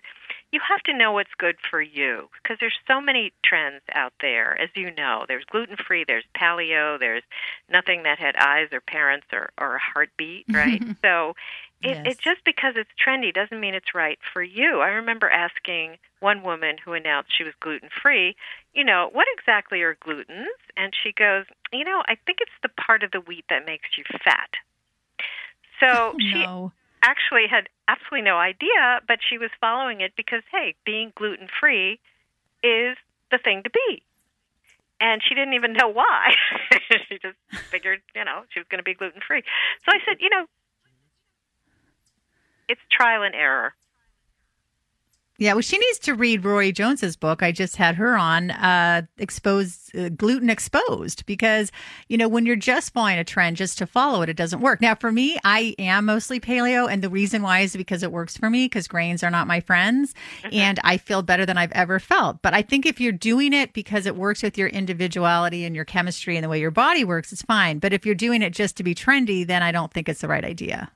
you 0.52 0.60
have 0.66 0.82
to 0.84 0.96
know 0.96 1.12
what's 1.12 1.34
good 1.36 1.56
for 1.70 1.80
you 1.80 2.28
because 2.42 2.56
there's 2.60 2.78
so 2.86 3.00
many 3.00 3.32
trends 3.44 3.82
out 3.92 4.12
there. 4.20 4.58
As 4.60 4.70
you 4.74 4.92
know 4.94 5.24
there's 5.28 5.44
gluten 5.44 5.76
free 5.76 6.04
there's 6.06 6.24
paleo 6.36 6.98
there's 6.98 7.22
nothing 7.68 8.04
that 8.04 8.18
had 8.18 8.36
eyes 8.36 8.68
or 8.72 8.80
parents 8.80 9.26
or, 9.32 9.50
or 9.58 9.76
a 9.76 9.80
heartbeat 9.80 10.46
right? 10.52 10.82
So 11.02 11.34
it, 11.80 11.96
yes. 11.96 12.06
it 12.06 12.18
just 12.18 12.44
because 12.44 12.74
it's 12.76 12.90
trendy 13.04 13.32
doesn't 13.32 13.60
mean 13.60 13.74
it's 13.74 13.94
right 13.94 14.18
for 14.32 14.42
you. 14.42 14.80
I 14.80 14.88
remember 14.88 15.30
asking 15.30 15.98
one 16.20 16.42
woman 16.42 16.76
who 16.84 16.92
announced 16.92 17.36
she 17.36 17.44
was 17.44 17.54
gluten 17.60 17.90
free 18.02 18.36
you 18.74 18.84
know 18.84 19.08
what 19.12 19.26
exactly 19.36 19.82
are 19.82 19.96
glutens? 19.96 20.46
And 20.76 20.92
she 21.02 21.12
goes 21.12 21.44
you 21.72 21.84
know 21.84 22.02
i 22.08 22.16
think 22.26 22.38
it's 22.40 22.50
the 22.62 22.68
part 22.68 23.02
of 23.02 23.10
the 23.10 23.20
wheat 23.20 23.44
that 23.50 23.66
makes 23.66 23.88
you 23.96 24.04
fat. 24.24 24.50
So 25.80 26.14
oh, 26.14 26.18
she 26.18 26.44
actually 27.02 27.46
had 27.48 27.68
absolutely 27.88 28.22
no 28.22 28.36
idea, 28.36 29.00
but 29.08 29.18
she 29.28 29.38
was 29.38 29.50
following 29.60 30.00
it 30.02 30.12
because, 30.16 30.42
hey, 30.52 30.74
being 30.84 31.12
gluten 31.16 31.48
free 31.60 31.98
is 32.62 32.96
the 33.30 33.38
thing 33.42 33.62
to 33.64 33.70
be. 33.70 34.02
And 35.00 35.22
she 35.26 35.34
didn't 35.34 35.54
even 35.54 35.72
know 35.72 35.88
why. 35.88 36.34
she 37.08 37.18
just 37.22 37.38
figured, 37.70 38.00
you 38.14 38.24
know, 38.24 38.42
she 38.50 38.60
was 38.60 38.66
going 38.68 38.80
to 38.80 38.84
be 38.84 38.94
gluten 38.94 39.20
free. 39.26 39.42
So 39.84 39.92
I 39.96 39.98
said, 40.04 40.18
you 40.20 40.28
know, 40.28 40.46
it's 42.68 42.80
trial 42.90 43.22
and 43.22 43.34
error. 43.34 43.74
Yeah, 45.40 45.52
well, 45.52 45.62
she 45.62 45.78
needs 45.78 46.00
to 46.00 46.16
read 46.16 46.44
Rory 46.44 46.72
Jones's 46.72 47.14
book. 47.14 47.44
I 47.44 47.52
just 47.52 47.76
had 47.76 47.94
her 47.94 48.16
on, 48.16 48.50
uh, 48.50 49.02
exposed 49.18 49.96
uh, 49.96 50.08
gluten 50.08 50.50
exposed, 50.50 51.24
because 51.26 51.70
you 52.08 52.18
know 52.18 52.26
when 52.26 52.44
you're 52.44 52.56
just 52.56 52.92
following 52.92 53.18
a 53.18 53.24
trend 53.24 53.56
just 53.56 53.78
to 53.78 53.86
follow 53.86 54.22
it, 54.22 54.28
it 54.28 54.36
doesn't 54.36 54.60
work. 54.60 54.80
Now, 54.80 54.96
for 54.96 55.12
me, 55.12 55.38
I 55.44 55.76
am 55.78 56.06
mostly 56.06 56.40
paleo, 56.40 56.90
and 56.90 57.02
the 57.02 57.08
reason 57.08 57.42
why 57.42 57.60
is 57.60 57.76
because 57.76 58.02
it 58.02 58.10
works 58.10 58.36
for 58.36 58.50
me. 58.50 58.64
Because 58.64 58.88
grains 58.88 59.22
are 59.22 59.30
not 59.30 59.46
my 59.46 59.60
friends, 59.60 60.12
mm-hmm. 60.42 60.56
and 60.56 60.80
I 60.82 60.96
feel 60.96 61.22
better 61.22 61.46
than 61.46 61.56
I've 61.56 61.70
ever 61.70 62.00
felt. 62.00 62.42
But 62.42 62.52
I 62.52 62.62
think 62.62 62.84
if 62.84 63.00
you're 63.00 63.12
doing 63.12 63.52
it 63.52 63.72
because 63.72 64.06
it 64.06 64.16
works 64.16 64.42
with 64.42 64.58
your 64.58 64.68
individuality 64.68 65.64
and 65.64 65.76
your 65.76 65.84
chemistry 65.84 66.36
and 66.36 66.42
the 66.42 66.48
way 66.48 66.58
your 66.58 66.72
body 66.72 67.04
works, 67.04 67.32
it's 67.32 67.42
fine. 67.42 67.78
But 67.78 67.92
if 67.92 68.04
you're 68.04 68.16
doing 68.16 68.42
it 68.42 68.50
just 68.52 68.76
to 68.78 68.82
be 68.82 68.92
trendy, 68.92 69.46
then 69.46 69.62
I 69.62 69.70
don't 69.70 69.92
think 69.92 70.08
it's 70.08 70.20
the 70.20 70.28
right 70.28 70.44
idea. 70.44 70.90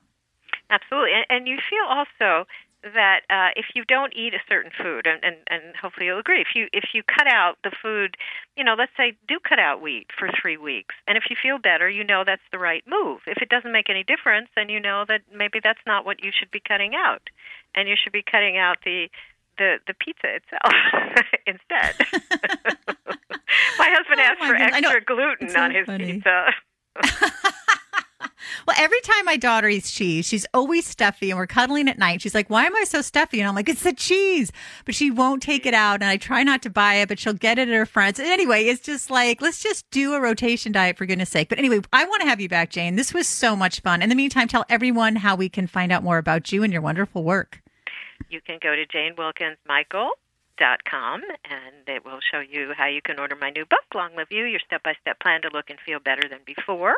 Absolutely, 0.69 1.11
and, 1.13 1.25
and 1.29 1.47
you 1.47 1.59
feel 1.69 1.85
also 1.87 2.45
that 2.83 3.21
uh, 3.29 3.49
if 3.55 3.67
you 3.75 3.83
don't 3.85 4.13
eat 4.15 4.33
a 4.33 4.43
certain 4.47 4.71
food, 4.71 5.07
and, 5.07 5.23
and, 5.23 5.37
and 5.47 5.75
hopefully 5.81 6.07
you'll 6.07 6.19
agree, 6.19 6.41
if 6.41 6.55
you 6.55 6.67
if 6.73 6.89
you 6.93 7.01
cut 7.03 7.27
out 7.27 7.55
the 7.63 7.71
food, 7.81 8.17
you 8.57 8.63
know, 8.63 8.75
let's 8.77 8.91
say 8.97 9.15
do 9.27 9.39
cut 9.39 9.59
out 9.59 9.81
wheat 9.81 10.07
for 10.17 10.29
three 10.41 10.57
weeks, 10.57 10.95
and 11.07 11.17
if 11.17 11.23
you 11.29 11.35
feel 11.41 11.57
better, 11.57 11.89
you 11.89 12.03
know 12.03 12.23
that's 12.25 12.43
the 12.51 12.59
right 12.59 12.83
move. 12.87 13.21
If 13.25 13.41
it 13.41 13.49
doesn't 13.49 13.71
make 13.71 13.89
any 13.89 14.03
difference, 14.03 14.49
then 14.55 14.69
you 14.69 14.79
know 14.79 15.05
that 15.07 15.21
maybe 15.33 15.59
that's 15.63 15.79
not 15.87 16.05
what 16.05 16.23
you 16.23 16.31
should 16.37 16.51
be 16.51 16.59
cutting 16.59 16.93
out, 16.95 17.29
and 17.75 17.87
you 17.87 17.95
should 18.01 18.13
be 18.13 18.23
cutting 18.23 18.57
out 18.57 18.77
the 18.83 19.07
the 19.57 19.77
the 19.87 19.93
pizza 19.93 20.35
itself 20.35 20.73
instead. 21.47 21.95
My 23.77 23.89
husband 23.89 24.19
oh 24.19 24.23
asked 24.23 24.39
my 24.39 24.47
for 24.47 24.53
goodness. 24.57 24.75
extra 24.83 25.01
gluten 25.03 25.49
so 25.49 25.59
on 25.59 25.71
his 25.73 25.85
funny. 25.85 26.13
pizza. 26.13 26.47
Every 28.77 29.01
time 29.01 29.25
my 29.25 29.37
daughter 29.37 29.69
eats 29.69 29.91
cheese, 29.91 30.27
she's 30.27 30.45
always 30.53 30.85
stuffy, 30.85 31.31
and 31.31 31.37
we're 31.37 31.47
cuddling 31.47 31.87
at 31.87 31.97
night. 31.97 32.21
She's 32.21 32.35
like, 32.35 32.49
"Why 32.49 32.65
am 32.65 32.75
I 32.75 32.83
so 32.83 33.01
stuffy?" 33.01 33.39
And 33.39 33.47
I'm 33.47 33.55
like, 33.55 33.69
"It's 33.69 33.83
the 33.83 33.93
cheese," 33.93 34.51
but 34.85 34.95
she 34.95 35.09
won't 35.09 35.41
take 35.41 35.65
it 35.65 35.73
out, 35.73 36.01
and 36.01 36.05
I 36.05 36.17
try 36.17 36.43
not 36.43 36.61
to 36.63 36.69
buy 36.69 36.95
it, 36.95 37.07
but 37.07 37.19
she'll 37.19 37.33
get 37.33 37.57
it 37.57 37.69
at 37.69 37.73
her 37.73 37.85
friends. 37.85 38.19
And 38.19 38.33
Anyway, 38.33 38.65
it's 38.65 38.81
just 38.81 39.11
like 39.11 39.41
let's 39.41 39.61
just 39.61 39.89
do 39.91 40.15
a 40.15 40.19
rotation 40.19 40.71
diet 40.71 40.97
for 40.97 41.05
goodness 41.05 41.29
sake. 41.29 41.49
But 41.49 41.59
anyway, 41.59 41.81
I 41.93 42.03
want 42.05 42.23
to 42.23 42.27
have 42.27 42.41
you 42.41 42.49
back, 42.49 42.71
Jane. 42.71 42.95
This 42.95 43.13
was 43.13 43.27
so 43.27 43.55
much 43.55 43.79
fun. 43.81 44.01
In 44.01 44.09
the 44.09 44.15
meantime, 44.15 44.47
tell 44.47 44.65
everyone 44.69 45.17
how 45.17 45.35
we 45.35 45.49
can 45.49 45.67
find 45.67 45.91
out 45.91 46.03
more 46.03 46.17
about 46.17 46.51
you 46.51 46.63
and 46.63 46.73
your 46.73 46.81
wonderful 46.81 47.23
work. 47.23 47.61
You 48.29 48.41
can 48.41 48.57
go 48.61 48.75
to 48.75 48.85
Jane 48.87 49.13
Wilkins 49.15 49.57
Michael 49.67 50.11
dot 50.57 50.83
com 50.83 51.21
and 51.45 51.87
it 51.87 52.03
will 52.03 52.19
show 52.31 52.39
you 52.39 52.73
how 52.75 52.87
you 52.87 53.01
can 53.01 53.19
order 53.19 53.35
my 53.39 53.49
new 53.49 53.65
book 53.65 53.85
long 53.95 54.15
live 54.15 54.27
you 54.31 54.45
your 54.45 54.59
step 54.65 54.83
by 54.83 54.93
step 55.01 55.19
plan 55.19 55.41
to 55.41 55.49
look 55.53 55.69
and 55.69 55.79
feel 55.85 55.99
better 55.99 56.27
than 56.29 56.39
before 56.45 56.95